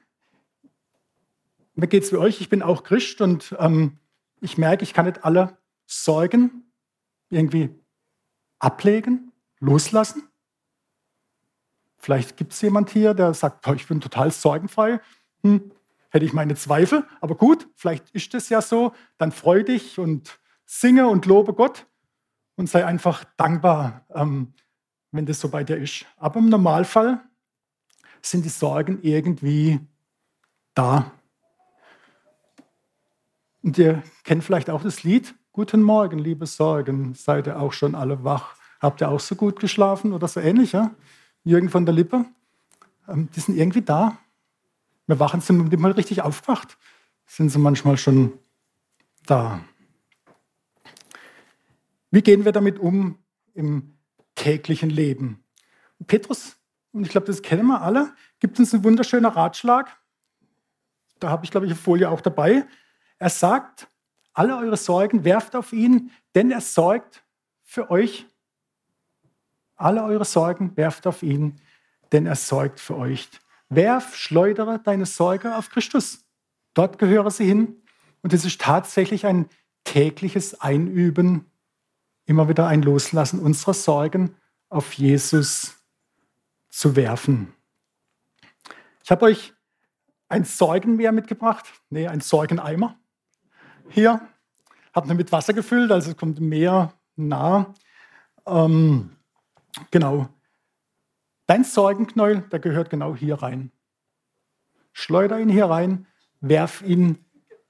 mir 1.74 1.86
geht 1.86 2.04
es 2.04 2.12
wie 2.12 2.16
euch, 2.16 2.40
ich 2.40 2.48
bin 2.48 2.62
auch 2.62 2.84
Christ 2.84 3.20
und 3.20 3.54
ähm, 3.58 3.98
ich 4.40 4.58
merke, 4.58 4.82
ich 4.82 4.94
kann 4.94 5.06
nicht 5.06 5.24
alle 5.24 5.56
Sorgen 5.86 6.72
irgendwie 7.30 7.70
ablegen, 8.58 9.32
loslassen. 9.58 10.28
Vielleicht 11.96 12.36
gibt 12.36 12.52
es 12.52 12.60
jemand 12.60 12.90
hier, 12.90 13.14
der 13.14 13.32
sagt, 13.32 13.66
ich 13.68 13.86
bin 13.86 14.00
total 14.00 14.30
sorgenfrei. 14.32 15.00
Hm, 15.42 15.70
hätte 16.10 16.24
ich 16.24 16.32
meine 16.32 16.54
Zweifel, 16.56 17.06
aber 17.20 17.36
gut, 17.36 17.68
vielleicht 17.76 18.10
ist 18.10 18.34
es 18.34 18.48
ja 18.48 18.60
so. 18.60 18.92
Dann 19.18 19.32
freu 19.32 19.62
dich 19.62 19.98
und 19.98 20.40
singe 20.66 21.08
und 21.08 21.26
lobe 21.26 21.54
Gott 21.54 21.86
und 22.56 22.68
sei 22.68 22.84
einfach 22.84 23.24
dankbar, 23.36 24.04
ähm, 24.14 24.52
wenn 25.10 25.26
das 25.26 25.40
so 25.40 25.48
bei 25.48 25.64
dir 25.64 25.76
ist. 25.76 26.06
Aber 26.16 26.40
im 26.40 26.48
Normalfall 26.48 27.20
sind 28.20 28.44
die 28.44 28.50
Sorgen 28.50 29.00
irgendwie 29.02 29.80
da. 30.74 31.12
Und 33.62 33.78
ihr 33.78 34.02
kennt 34.24 34.42
vielleicht 34.44 34.70
auch 34.70 34.82
das 34.82 35.02
Lied, 35.04 35.34
Guten 35.54 35.82
Morgen, 35.82 36.18
liebe 36.18 36.46
Sorgen, 36.46 37.12
seid 37.12 37.46
ihr 37.46 37.60
auch 37.60 37.74
schon 37.74 37.94
alle 37.94 38.24
wach? 38.24 38.56
Habt 38.80 39.02
ihr 39.02 39.10
auch 39.10 39.20
so 39.20 39.34
gut 39.34 39.60
geschlafen 39.60 40.14
oder 40.14 40.26
so 40.26 40.40
ähnlich? 40.40 40.72
Ja? 40.72 40.92
Jürgen 41.44 41.68
von 41.68 41.84
der 41.84 41.94
Lippe, 41.94 42.24
ähm, 43.06 43.28
die 43.36 43.40
sind 43.40 43.58
irgendwie 43.58 43.82
da. 43.82 44.16
Wir 45.06 45.20
wachen, 45.20 45.42
sind 45.42 45.70
die 45.70 45.76
mal 45.76 45.90
richtig 45.92 46.22
aufgewacht. 46.22 46.78
Sind 47.26 47.50
sie 47.50 47.58
manchmal 47.58 47.98
schon 47.98 48.32
da. 49.26 49.60
Wie 52.10 52.22
gehen 52.22 52.46
wir 52.46 52.52
damit 52.52 52.78
um 52.78 53.18
im 53.52 53.98
täglichen 54.34 54.88
Leben? 54.88 55.44
Petrus, 56.06 56.56
und 56.92 57.04
ich 57.04 57.10
glaube, 57.10 57.26
das 57.26 57.42
kennen 57.42 57.66
wir 57.66 57.82
alle, 57.82 58.14
gibt 58.40 58.58
uns 58.58 58.72
einen 58.72 58.84
wunderschönen 58.84 59.26
Ratschlag. 59.26 59.94
Da 61.18 61.28
habe 61.28 61.44
ich, 61.44 61.50
glaube 61.50 61.66
ich, 61.66 61.72
eine 61.72 61.78
Folie 61.78 62.08
auch 62.08 62.22
dabei. 62.22 62.64
Er 63.22 63.30
sagt, 63.30 63.88
alle 64.32 64.56
eure 64.56 64.76
Sorgen 64.76 65.24
werft 65.24 65.56
auf 65.56 65.72
ihn, 65.72 66.10
denn 66.34 66.50
er 66.50 66.60
sorgt 66.60 67.24
für 67.62 67.90
euch 67.90 68.26
alle 69.82 70.04
eure 70.04 70.24
Sorgen 70.24 70.76
werft 70.76 71.06
auf 71.06 71.22
ihn, 71.22 71.60
denn 72.12 72.26
er 72.26 72.36
sorgt 72.36 72.78
für 72.78 72.96
euch. 72.96 73.28
Werf, 73.68 74.14
schleudere 74.14 74.78
deine 74.78 75.06
Sorge 75.06 75.56
auf 75.56 75.70
Christus. 75.70 76.24
Dort 76.74 76.98
gehöre 76.98 77.30
sie 77.30 77.44
hin. 77.44 77.82
Und 78.22 78.32
es 78.32 78.44
ist 78.44 78.60
tatsächlich 78.60 79.26
ein 79.26 79.48
tägliches 79.82 80.60
Einüben, 80.60 81.50
immer 82.26 82.48
wieder 82.48 82.68
ein 82.68 82.82
Loslassen 82.82 83.40
unserer 83.40 83.74
Sorgen 83.74 84.36
auf 84.68 84.92
Jesus 84.92 85.76
zu 86.68 86.94
werfen. 86.94 87.52
Ich 89.02 89.10
habe 89.10 89.24
euch 89.24 89.52
ein 90.28 90.44
Sorgenmeer 90.44 91.10
mitgebracht, 91.10 91.66
nee, 91.90 92.06
ein 92.06 92.20
Sorgeneimer. 92.20 92.96
Hier, 93.92 94.20
habe 94.94 95.08
ihn 95.08 95.16
mit 95.16 95.32
Wasser 95.32 95.52
gefüllt, 95.52 95.92
also 95.92 96.10
es 96.10 96.16
kommt 96.16 96.40
Meer 96.40 96.92
nah. 97.16 97.74
Ähm, 98.46 99.10
Genau. 99.90 100.28
Dein 101.46 101.64
Sorgenknäuel, 101.64 102.42
der 102.52 102.58
gehört 102.58 102.90
genau 102.90 103.14
hier 103.14 103.36
rein. 103.36 103.72
Schleuder 104.92 105.40
ihn 105.40 105.48
hier 105.48 105.66
rein, 105.66 106.06
werf 106.40 106.82
ihn 106.82 107.24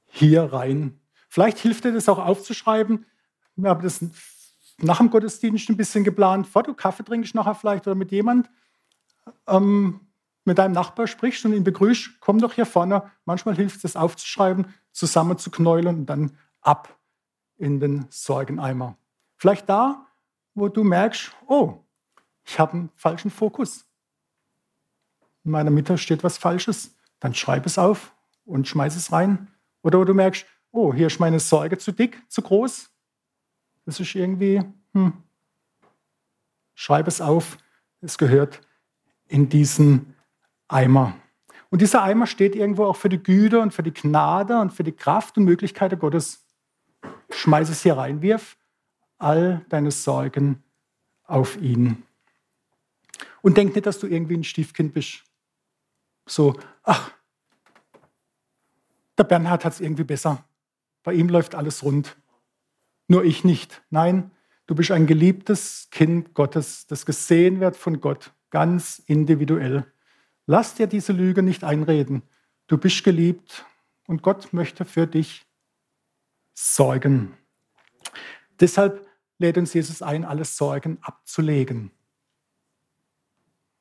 hier 0.06 0.52
rein. 0.52 1.00
Vielleicht 1.28 1.58
hilft 1.58 1.84
dir 1.84 1.92
das 1.92 2.08
auch 2.08 2.18
aufzuschreiben. 2.18 3.06
Wir 3.56 3.70
haben 3.70 3.82
das 3.82 4.04
nach 4.78 4.98
dem 4.98 5.10
Gottesdienst 5.10 5.68
ein 5.70 5.76
bisschen 5.76 6.04
geplant. 6.04 6.46
Vor 6.46 6.64
du 6.64 6.74
Kaffee 6.74 7.04
trinkst 7.04 7.34
nachher 7.34 7.54
vielleicht 7.54 7.86
oder 7.86 7.94
mit 7.94 8.12
jemand, 8.12 8.50
ähm, 9.46 10.00
mit 10.44 10.58
deinem 10.58 10.72
Nachbar 10.72 11.06
sprichst 11.06 11.44
und 11.44 11.52
ihn 11.52 11.64
begrüßt, 11.64 12.20
komm 12.20 12.40
doch 12.40 12.52
hier 12.52 12.66
vorne. 12.66 13.10
Manchmal 13.24 13.54
hilft 13.54 13.76
es, 13.76 13.82
das 13.82 13.96
aufzuschreiben, 13.96 14.66
zusammen 14.92 15.38
zu 15.38 15.50
knäulen 15.50 16.00
und 16.00 16.06
dann 16.06 16.38
ab 16.60 16.98
in 17.56 17.80
den 17.80 18.06
Sorgeneimer. 18.10 18.96
Vielleicht 19.36 19.68
da, 19.68 20.06
wo 20.54 20.68
du 20.68 20.84
merkst, 20.84 21.32
oh, 21.46 21.80
ich 22.44 22.58
habe 22.58 22.72
einen 22.72 22.90
falschen 22.94 23.30
Fokus. 23.30 23.86
In 25.44 25.50
meiner 25.50 25.70
Mitte 25.70 25.98
steht 25.98 26.22
was 26.22 26.38
Falsches. 26.38 26.94
Dann 27.20 27.34
schreib 27.34 27.66
es 27.66 27.78
auf 27.78 28.14
und 28.44 28.68
schmeiß 28.68 28.96
es 28.96 29.12
rein. 29.12 29.48
Oder 29.82 30.04
du 30.04 30.14
merkst, 30.14 30.46
oh, 30.70 30.92
hier 30.92 31.06
ist 31.06 31.20
meine 31.20 31.40
Sorge 31.40 31.78
zu 31.78 31.92
dick, 31.92 32.22
zu 32.28 32.42
groß. 32.42 32.90
Das 33.84 33.98
ist 34.00 34.14
irgendwie, 34.14 34.62
hm. 34.92 35.12
schreib 36.74 37.08
es 37.08 37.20
auf. 37.20 37.58
Es 38.00 38.18
gehört 38.18 38.60
in 39.28 39.48
diesen 39.48 40.14
Eimer. 40.68 41.16
Und 41.72 41.80
dieser 41.80 42.02
Eimer 42.02 42.26
steht 42.26 42.54
irgendwo 42.54 42.84
auch 42.84 42.96
für 42.96 43.08
die 43.08 43.22
Güte 43.22 43.58
und 43.58 43.72
für 43.72 43.82
die 43.82 43.94
Gnade 43.94 44.60
und 44.60 44.74
für 44.74 44.84
die 44.84 44.92
Kraft 44.92 45.38
und 45.38 45.44
Möglichkeiten 45.44 45.98
Gottes. 45.98 46.44
Schmeiß 47.30 47.70
es 47.70 47.82
hier 47.82 47.96
rein, 47.96 48.20
wirf 48.20 48.58
all 49.16 49.64
deine 49.70 49.90
Sorgen 49.90 50.62
auf 51.24 51.56
ihn. 51.56 52.02
Und 53.40 53.56
denk 53.56 53.74
nicht, 53.74 53.86
dass 53.86 53.98
du 53.98 54.06
irgendwie 54.06 54.36
ein 54.36 54.44
Stiefkind 54.44 54.92
bist. 54.92 55.24
So, 56.26 56.54
ach, 56.82 57.10
der 59.16 59.24
Bernhard 59.24 59.64
hat 59.64 59.72
es 59.72 59.80
irgendwie 59.80 60.04
besser. 60.04 60.44
Bei 61.02 61.14
ihm 61.14 61.30
läuft 61.30 61.54
alles 61.54 61.82
rund. 61.82 62.18
nur 63.08 63.24
ich 63.24 63.44
nicht. 63.44 63.82
Nein, 63.88 64.30
du 64.66 64.74
bist 64.74 64.90
ein 64.90 65.06
geliebtes 65.06 65.88
Kind 65.90 66.34
Gottes, 66.34 66.86
das 66.86 67.06
gesehen 67.06 67.60
wird 67.60 67.78
von 67.78 68.02
Gott, 68.02 68.30
ganz 68.50 69.02
individuell. 69.06 69.86
Lass 70.46 70.74
dir 70.74 70.86
diese 70.86 71.12
Lüge 71.12 71.42
nicht 71.42 71.64
einreden. 71.64 72.22
Du 72.66 72.78
bist 72.78 73.04
geliebt 73.04 73.64
und 74.06 74.22
Gott 74.22 74.52
möchte 74.52 74.84
für 74.84 75.06
dich 75.06 75.46
sorgen. 76.54 77.36
Deshalb 78.60 79.06
lädt 79.38 79.58
uns 79.58 79.74
Jesus 79.74 80.02
ein, 80.02 80.24
alle 80.24 80.44
Sorgen 80.44 80.98
abzulegen. 81.02 81.90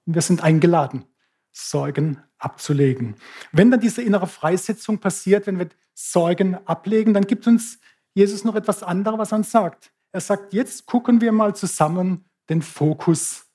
Wir 0.06 0.22
sind 0.22 0.44
eingeladen, 0.44 1.06
Sorgen 1.52 2.22
abzulegen. 2.38 3.16
Wenn 3.52 3.72
dann 3.72 3.80
diese 3.80 4.02
innere 4.02 4.28
Freisetzung 4.28 5.00
passiert, 5.00 5.48
wenn 5.48 5.60
wir 5.60 5.70
Sorgen 5.94 6.56
ablegen, 6.68 7.14
dann 7.14 7.28
gibt 7.28 7.48
uns 7.48 7.80
Jesus 8.14 8.44
noch 8.44 8.56
etwas 8.56 8.84
anderes, 8.84 9.20
was 9.20 9.32
er 9.32 9.38
uns 9.38 9.52
sagt. 9.52 9.92
Er 10.12 10.22
sagt, 10.22 10.54
jetzt 10.54 10.86
gucken 10.86 11.22
wir 11.22 11.32
mal 11.32 11.56
zusammen 11.56 12.26
den 12.50 12.62
Fokus 12.62 13.46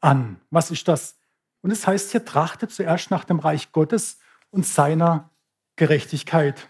an. 0.00 0.40
Was 0.50 0.70
ist 0.70 0.86
das? 0.86 1.19
Und 1.62 1.70
es 1.70 1.86
heißt 1.86 2.12
hier, 2.12 2.24
trachte 2.24 2.68
zuerst 2.68 3.10
nach 3.10 3.24
dem 3.24 3.38
Reich 3.38 3.72
Gottes 3.72 4.18
und 4.50 4.66
seiner 4.66 5.30
Gerechtigkeit. 5.76 6.68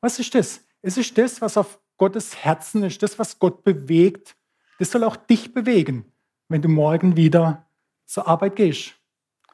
Was 0.00 0.18
ist 0.18 0.34
das? 0.34 0.64
Es 0.82 0.96
ist 0.96 1.16
das, 1.18 1.40
was 1.40 1.56
auf 1.56 1.78
Gottes 1.96 2.36
Herzen 2.36 2.82
ist, 2.82 3.02
das, 3.02 3.18
was 3.18 3.38
Gott 3.38 3.62
bewegt. 3.62 4.36
Das 4.78 4.90
soll 4.90 5.04
auch 5.04 5.16
dich 5.16 5.52
bewegen, 5.52 6.10
wenn 6.48 6.62
du 6.62 6.68
morgen 6.68 7.16
wieder 7.16 7.68
zur 8.06 8.26
Arbeit 8.26 8.56
gehst. 8.56 8.94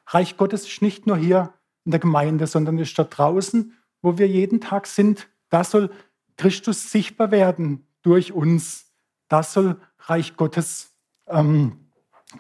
Reich 0.07 0.37
Gottes 0.37 0.67
ist 0.67 0.83
nicht 0.83 1.07
nur 1.07 1.17
hier 1.17 1.53
in 1.85 1.91
der 1.91 2.01
Gemeinde, 2.01 2.47
sondern 2.47 2.79
ist 2.79 2.99
da 2.99 3.05
draußen, 3.05 3.73
wo 4.03 4.19
wir 4.19 4.29
jeden 4.29 4.61
Tag 4.61 4.87
sind. 4.87 5.29
Da 5.49 5.65
soll 5.65 5.91
Christus 6.37 6.91
sichtbar 6.91 7.31
werden 7.31 7.87
durch 8.03 8.33
uns. 8.33 8.93
Da 9.29 9.43
soll 9.43 9.81
Reich 10.01 10.37
Gottes 10.37 10.95
ähm, 11.27 11.91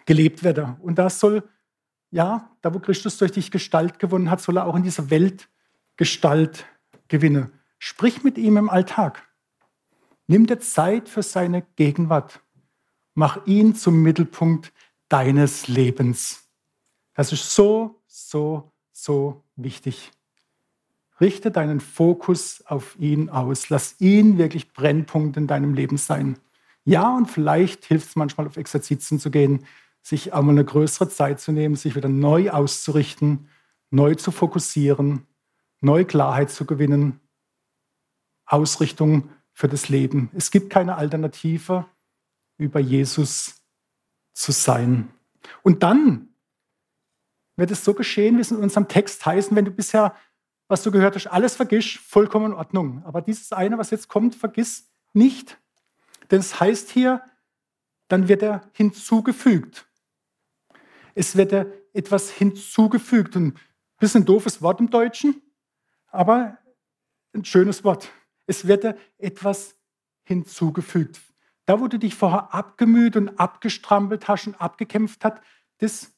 gelebt 0.05 0.45
werden. 0.45 0.77
Und 0.81 0.97
das 0.97 1.19
soll, 1.19 1.43
ja, 2.11 2.51
da 2.63 2.73
wo 2.73 2.79
Christus 2.79 3.19
durch 3.19 3.33
dich 3.33 3.51
Gestalt 3.51 3.99
gewonnen 3.99 4.31
hat, 4.31 4.41
soll 4.41 4.57
er 4.57 4.67
auch 4.67 4.77
in 4.77 4.83
dieser 4.83 5.11
Welt 5.11 5.49
Gestalt 5.97 6.67
gewinnen. 7.09 7.53
Sprich 7.79 8.23
mit 8.23 8.39
ihm 8.39 8.57
im 8.57 8.71
Alltag. 8.71 9.23
Nimm 10.27 10.47
dir 10.47 10.59
Zeit 10.59 11.09
für 11.09 11.23
seine 11.23 11.63
Gegenwart. 11.77 12.41
Mach 13.15 13.47
ihn 13.47 13.75
zum 13.75 14.03
Mittelpunkt 14.03 14.73
deines 15.09 15.69
Lebens. 15.69 16.49
Das 17.15 17.33
ist 17.33 17.55
so, 17.55 18.03
so, 18.07 18.73
so 18.93 19.45
wichtig. 19.57 20.11
Richte 21.21 21.51
deinen 21.51 21.81
Fokus 21.81 22.63
auf 22.67 22.99
ihn 22.99 23.31
aus. 23.31 23.71
Lass 23.71 24.01
ihn 24.01 24.37
wirklich 24.37 24.73
Brennpunkt 24.73 25.37
in 25.37 25.47
deinem 25.47 25.75
Leben 25.75 25.97
sein. 25.97 26.39
Ja, 26.85 27.17
und 27.17 27.31
vielleicht 27.31 27.87
hilft 27.87 28.11
es 28.11 28.17
manchmal 28.17 28.47
auf 28.47 28.57
Exerzizen 28.57 29.19
zu 29.19 29.31
gehen, 29.31 29.65
sich 30.07 30.33
einmal 30.33 30.55
eine 30.55 30.65
größere 30.65 31.09
Zeit 31.09 31.41
zu 31.41 31.51
nehmen, 31.51 31.75
sich 31.75 31.97
wieder 31.97 32.09
neu 32.09 32.51
auszurichten, 32.51 33.49
neu 33.91 34.15
zu 34.15 34.31
fokussieren, 34.31 35.27
neu 35.81 36.05
Klarheit 36.05 36.49
zu 36.49 36.65
gewinnen, 36.65 37.19
Ausrichtung 38.45 39.31
für 39.53 39.67
das 39.67 39.89
Leben. 39.89 40.31
Es 40.33 40.53
gibt 40.53 40.71
keine 40.71 40.95
Alternative, 40.95 41.87
über 42.57 42.79
Jesus 42.79 43.65
zu 44.33 44.53
sein. 44.53 45.11
Und 45.65 45.83
dann 45.83 46.29
wird 47.57 47.73
es 47.73 47.85
so 47.85 47.93
geschehen, 47.93 48.37
wie 48.37 48.43
es 48.43 48.53
in 48.53 48.59
unserem 48.59 48.87
Text 48.87 49.27
heißt, 49.27 49.57
wenn 49.57 49.65
du 49.65 49.73
bisher, 49.73 50.15
was 50.69 50.85
du 50.85 50.93
gehört 50.93 51.17
hast, 51.17 51.27
alles 51.27 51.57
vergisst, 51.57 51.97
vollkommen 51.97 52.53
in 52.53 52.53
Ordnung. 52.53 53.03
Aber 53.05 53.23
dieses 53.23 53.51
eine, 53.51 53.77
was 53.77 53.91
jetzt 53.91 54.07
kommt, 54.07 54.37
vergiss 54.37 54.89
nicht. 55.15 55.59
Denn 56.31 56.39
es 56.39 56.61
heißt 56.61 56.91
hier, 56.91 57.23
dann 58.07 58.29
wird 58.29 58.45
er 58.45 58.71
hinzugefügt. 58.73 59.89
Es 61.17 61.35
wird 61.35 61.53
etwas 61.95 62.31
hinzugefügt. 62.31 63.37
Ein 63.37 63.55
bisschen 63.99 64.27
doofes 64.27 64.61
Wort 64.61 64.81
im 64.81 64.91
Deutschen, 64.91 65.41
aber 66.09 66.59
ein 67.33 67.45
schönes 67.45 67.85
Wort. 67.85 68.11
Es 68.47 68.67
wird 68.67 68.85
etwas 69.17 69.77
hinzugefügt. 70.25 71.19
Da, 71.65 71.81
wo 71.81 71.89
du 71.89 71.99
dich 71.99 72.15
vorher 72.15 72.53
abgemüht 72.55 73.17
und 73.17 73.41
abgestrampelt 73.41 74.29
hast 74.29 74.47
und 74.47 74.61
abgekämpft 74.61 75.25
hast, 75.25 75.41
das 75.79 76.15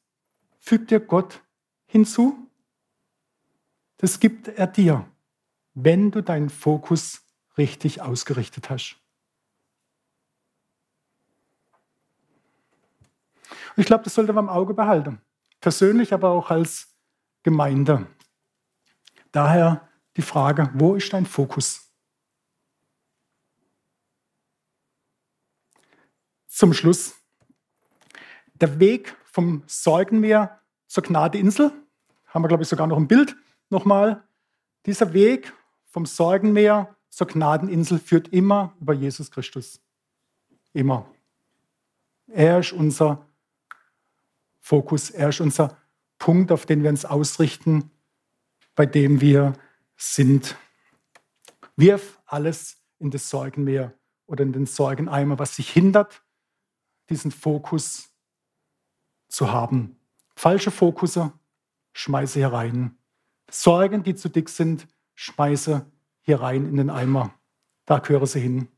fügt 0.59 0.91
dir 0.91 0.99
Gott 0.99 1.43
hinzu. 1.87 2.51
Das 3.99 4.19
gibt 4.19 4.49
er 4.49 4.67
dir, 4.67 5.09
wenn 5.75 6.11
du 6.11 6.23
deinen 6.23 6.51
Fokus 6.51 7.23
richtig 7.57 8.03
ausgerichtet 8.03 8.69
hast. 8.69 8.97
Ich 13.79 13.87
glaube, 13.87 14.05
das 14.05 14.15
sollte 14.15 14.33
man 14.33 14.45
im 14.45 14.51
Auge 14.51 14.75
behalten. 14.75 15.21
Persönlich, 15.61 16.13
aber 16.13 16.31
auch 16.31 16.51
als 16.51 16.95
Gemeinde. 17.43 18.07
Daher 19.33 19.89
die 20.17 20.23
Frage, 20.23 20.71
wo 20.75 20.95
ist 20.95 21.13
dein 21.13 21.27
Fokus? 21.27 21.89
zum 26.59 26.75
Schluss. 26.75 27.15
Der 28.55 28.81
Weg 28.81 29.17
vom 29.23 29.63
Sorgenmeer 29.69 30.61
zur 30.89 31.05
Gnadeinsel, 31.05 31.71
haben 32.27 32.43
wir, 32.43 32.49
glaube 32.49 32.65
ich, 32.65 32.69
sogar 32.69 32.89
noch 32.89 32.97
ein 32.97 33.07
Bild 33.07 33.37
nochmal. 33.71 34.25
Dieser 34.85 35.13
Weg 35.13 35.53
vom 35.87 36.05
Sorgenmeer 36.05 36.97
zur 37.11 37.29
Gnadeninsel 37.29 38.01
führt 38.01 38.29
immer 38.29 38.75
über 38.81 38.93
Jesus 38.93 39.31
Christus. 39.31 39.81
Immer. 40.73 41.09
Er 42.27 42.59
ist 42.59 42.73
unser 42.73 43.25
Fokus, 44.69 45.09
er 45.09 45.31
ist 45.31 45.41
unser 45.41 45.79
Punkt, 46.19 46.53
auf 46.53 46.67
den 46.67 46.83
wir 46.83 46.91
uns 46.91 47.07
ausrichten, 47.07 47.91
bei 48.75 48.85
dem 48.85 49.23
wir 49.23 49.55
sind. 49.97 50.59
Wirf 51.77 52.21
alles 52.27 52.77
in 52.99 53.11
das 53.11 53.31
Sorgenmeer 53.31 53.95
oder 54.27 54.43
in 54.43 54.53
den 54.53 54.67
Sorgeneimer, 54.67 55.39
was 55.39 55.57
sich 55.57 55.71
hindert, 55.71 56.23
diesen 57.09 57.31
Fokus 57.31 58.11
zu 59.29 59.51
haben. 59.51 59.97
Falsche 60.37 60.71
Fokusse 60.71 61.33
schmeiße 61.95 62.39
hier 62.39 62.53
rein. 62.53 62.99
Sorgen, 63.51 64.03
die 64.03 64.17
zu 64.17 64.29
dick 64.29 64.51
sind, 64.51 64.87
schmeiße 65.15 65.91
hier 66.21 66.43
rein 66.43 66.67
in 66.67 66.77
den 66.77 66.91
Eimer. 66.91 67.33
Da 67.87 68.01
gehöre 68.01 68.27
sie 68.27 68.41
hin. 68.41 68.69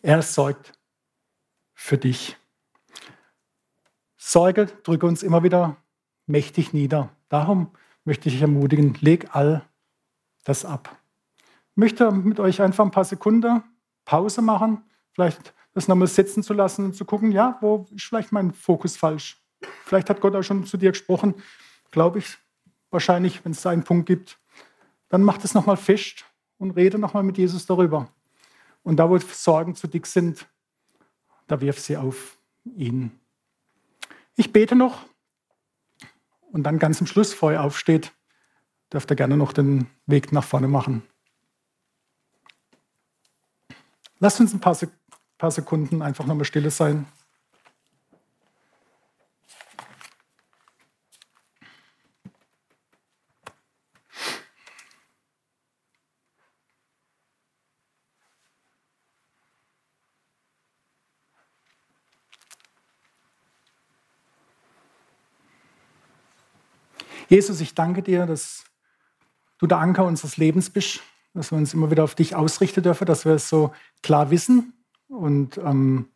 Er 0.00 0.22
sorgt 0.22 0.72
für 1.74 1.98
dich. 1.98 2.38
Sorge 4.24 4.66
drücke 4.66 5.04
uns 5.04 5.24
immer 5.24 5.42
wieder 5.42 5.76
mächtig 6.26 6.72
nieder. 6.72 7.10
Darum 7.28 7.72
möchte 8.04 8.28
ich 8.28 8.40
ermutigen, 8.40 8.96
leg 9.00 9.34
all 9.34 9.68
das 10.44 10.64
ab. 10.64 10.96
Ich 11.40 11.76
möchte 11.76 12.10
mit 12.12 12.38
euch 12.38 12.62
einfach 12.62 12.84
ein 12.84 12.92
paar 12.92 13.04
Sekunden 13.04 13.64
Pause 14.04 14.40
machen. 14.40 14.84
Vielleicht 15.10 15.52
das 15.74 15.88
nochmal 15.88 16.06
setzen 16.06 16.44
zu 16.44 16.54
lassen 16.54 16.84
und 16.84 16.94
zu 16.94 17.04
gucken, 17.04 17.32
ja, 17.32 17.58
wo 17.60 17.86
ist 17.94 18.04
vielleicht 18.04 18.30
mein 18.30 18.52
Fokus 18.52 18.96
falsch? 18.96 19.42
Vielleicht 19.84 20.08
hat 20.08 20.20
Gott 20.20 20.36
auch 20.36 20.42
schon 20.42 20.64
zu 20.66 20.76
dir 20.76 20.92
gesprochen, 20.92 21.34
glaube 21.90 22.20
ich, 22.20 22.38
wahrscheinlich, 22.90 23.44
wenn 23.44 23.52
es 23.52 23.62
da 23.62 23.70
einen 23.70 23.82
Punkt 23.82 24.06
gibt. 24.06 24.38
Dann 25.08 25.24
mach 25.24 25.38
das 25.38 25.52
nochmal 25.52 25.76
fest 25.76 26.24
und 26.58 26.70
rede 26.70 26.96
nochmal 26.96 27.24
mit 27.24 27.38
Jesus 27.38 27.66
darüber. 27.66 28.08
Und 28.84 28.96
da, 28.98 29.10
wo 29.10 29.18
Sorgen 29.18 29.74
zu 29.74 29.88
dick 29.88 30.06
sind, 30.06 30.46
da 31.48 31.60
wirf 31.60 31.80
sie 31.80 31.96
auf 31.96 32.38
ihn. 32.64 33.18
Ich 34.36 34.52
bete 34.52 34.74
noch 34.74 35.04
und 36.50 36.62
dann 36.64 36.78
ganz 36.78 37.00
am 37.00 37.06
Schluss, 37.06 37.30
bevor 37.30 37.52
ihr 37.52 37.62
aufsteht, 37.62 38.12
dürft 38.92 39.10
ihr 39.10 39.16
gerne 39.16 39.36
noch 39.36 39.52
den 39.52 39.86
Weg 40.06 40.32
nach 40.32 40.44
vorne 40.44 40.68
machen. 40.68 41.02
Lasst 44.18 44.40
uns 44.40 44.52
ein 44.52 44.60
paar 44.60 45.50
Sekunden 45.50 46.02
einfach 46.02 46.26
nochmal 46.26 46.44
stille 46.44 46.70
sein. 46.70 47.06
Jesus, 67.32 67.62
ich 67.62 67.74
danke 67.74 68.02
dir, 68.02 68.26
dass 68.26 68.64
du 69.56 69.66
der 69.66 69.78
Anker 69.78 70.04
unseres 70.04 70.36
Lebens 70.36 70.68
bist, 70.68 71.00
dass 71.32 71.50
wir 71.50 71.56
uns 71.56 71.72
immer 71.72 71.90
wieder 71.90 72.04
auf 72.04 72.14
dich 72.14 72.36
ausrichten 72.36 72.82
dürfen, 72.82 73.06
dass 73.06 73.24
wir 73.24 73.32
es 73.32 73.48
so 73.48 73.72
klar 74.02 74.30
wissen, 74.30 74.74
und 75.08 75.56
ähm, 75.56 76.10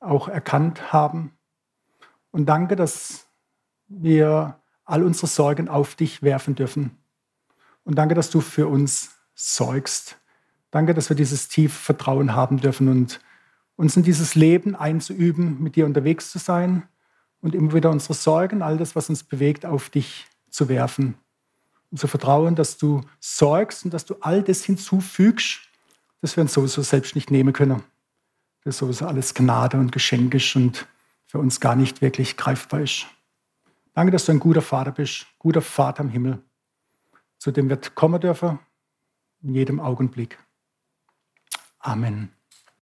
auch 0.00 0.26
erkannt 0.26 0.92
haben. 0.92 1.32
Und 2.32 2.46
danke, 2.46 2.74
dass 2.74 3.28
wir 3.86 4.58
all 4.84 5.04
unsere 5.04 5.28
Sorgen 5.28 5.68
auf 5.68 5.94
dich 5.94 6.24
werfen 6.24 6.56
dürfen. 6.56 6.96
Und 7.84 7.96
danke, 7.96 8.16
dass 8.16 8.30
du 8.30 8.40
für 8.40 8.66
uns 8.66 9.14
sorgst. 9.36 10.18
Danke, 10.72 10.92
dass 10.92 11.08
wir 11.08 11.16
dieses 11.16 11.46
tiefe 11.46 11.78
Vertrauen 11.78 12.34
haben 12.34 12.58
dürfen 12.58 12.88
und 12.88 13.20
uns 13.76 13.96
in 13.96 14.02
dieses 14.02 14.34
Leben 14.34 14.74
einzuüben, 14.74 15.62
mit 15.62 15.76
dir 15.76 15.86
unterwegs 15.86 16.32
zu 16.32 16.40
sein 16.40 16.88
und 17.40 17.54
immer 17.54 17.74
wieder 17.74 17.90
unsere 17.90 18.14
Sorgen, 18.14 18.60
all 18.60 18.76
das, 18.76 18.96
was 18.96 19.08
uns 19.08 19.22
bewegt, 19.22 19.66
auf 19.66 19.88
dich 19.88 20.26
zu 20.52 20.68
werfen. 20.68 21.16
Und 21.90 21.98
zu 21.98 22.06
vertrauen, 22.06 22.54
dass 22.54 22.78
du 22.78 23.02
sorgst 23.18 23.84
und 23.84 23.92
dass 23.92 24.06
du 24.06 24.14
all 24.20 24.42
das 24.42 24.64
hinzufügst, 24.64 25.60
das 26.20 26.36
wir 26.36 26.42
uns 26.42 26.52
sowieso 26.52 26.82
selbst 26.82 27.16
nicht 27.16 27.30
nehmen 27.30 27.52
können. 27.52 27.82
Das 28.64 28.78
sowieso 28.78 29.06
alles 29.06 29.34
Gnade 29.34 29.76
und 29.76 29.90
Geschenk 29.90 30.34
ist 30.34 30.54
und 30.54 30.86
für 31.26 31.38
uns 31.38 31.60
gar 31.60 31.74
nicht 31.74 32.00
wirklich 32.00 32.36
greifbar 32.36 32.80
ist. 32.80 33.06
Danke, 33.94 34.12
dass 34.12 34.24
du 34.24 34.32
ein 34.32 34.38
guter 34.38 34.62
Vater 34.62 34.92
bist, 34.92 35.26
guter 35.38 35.60
Vater 35.60 36.02
im 36.02 36.08
Himmel, 36.08 36.42
zu 37.38 37.50
dem 37.50 37.68
wir 37.68 37.76
kommen 37.76 38.20
dürfen 38.20 38.58
in 39.42 39.54
jedem 39.54 39.80
Augenblick. 39.80 40.38
Amen. 41.78 42.32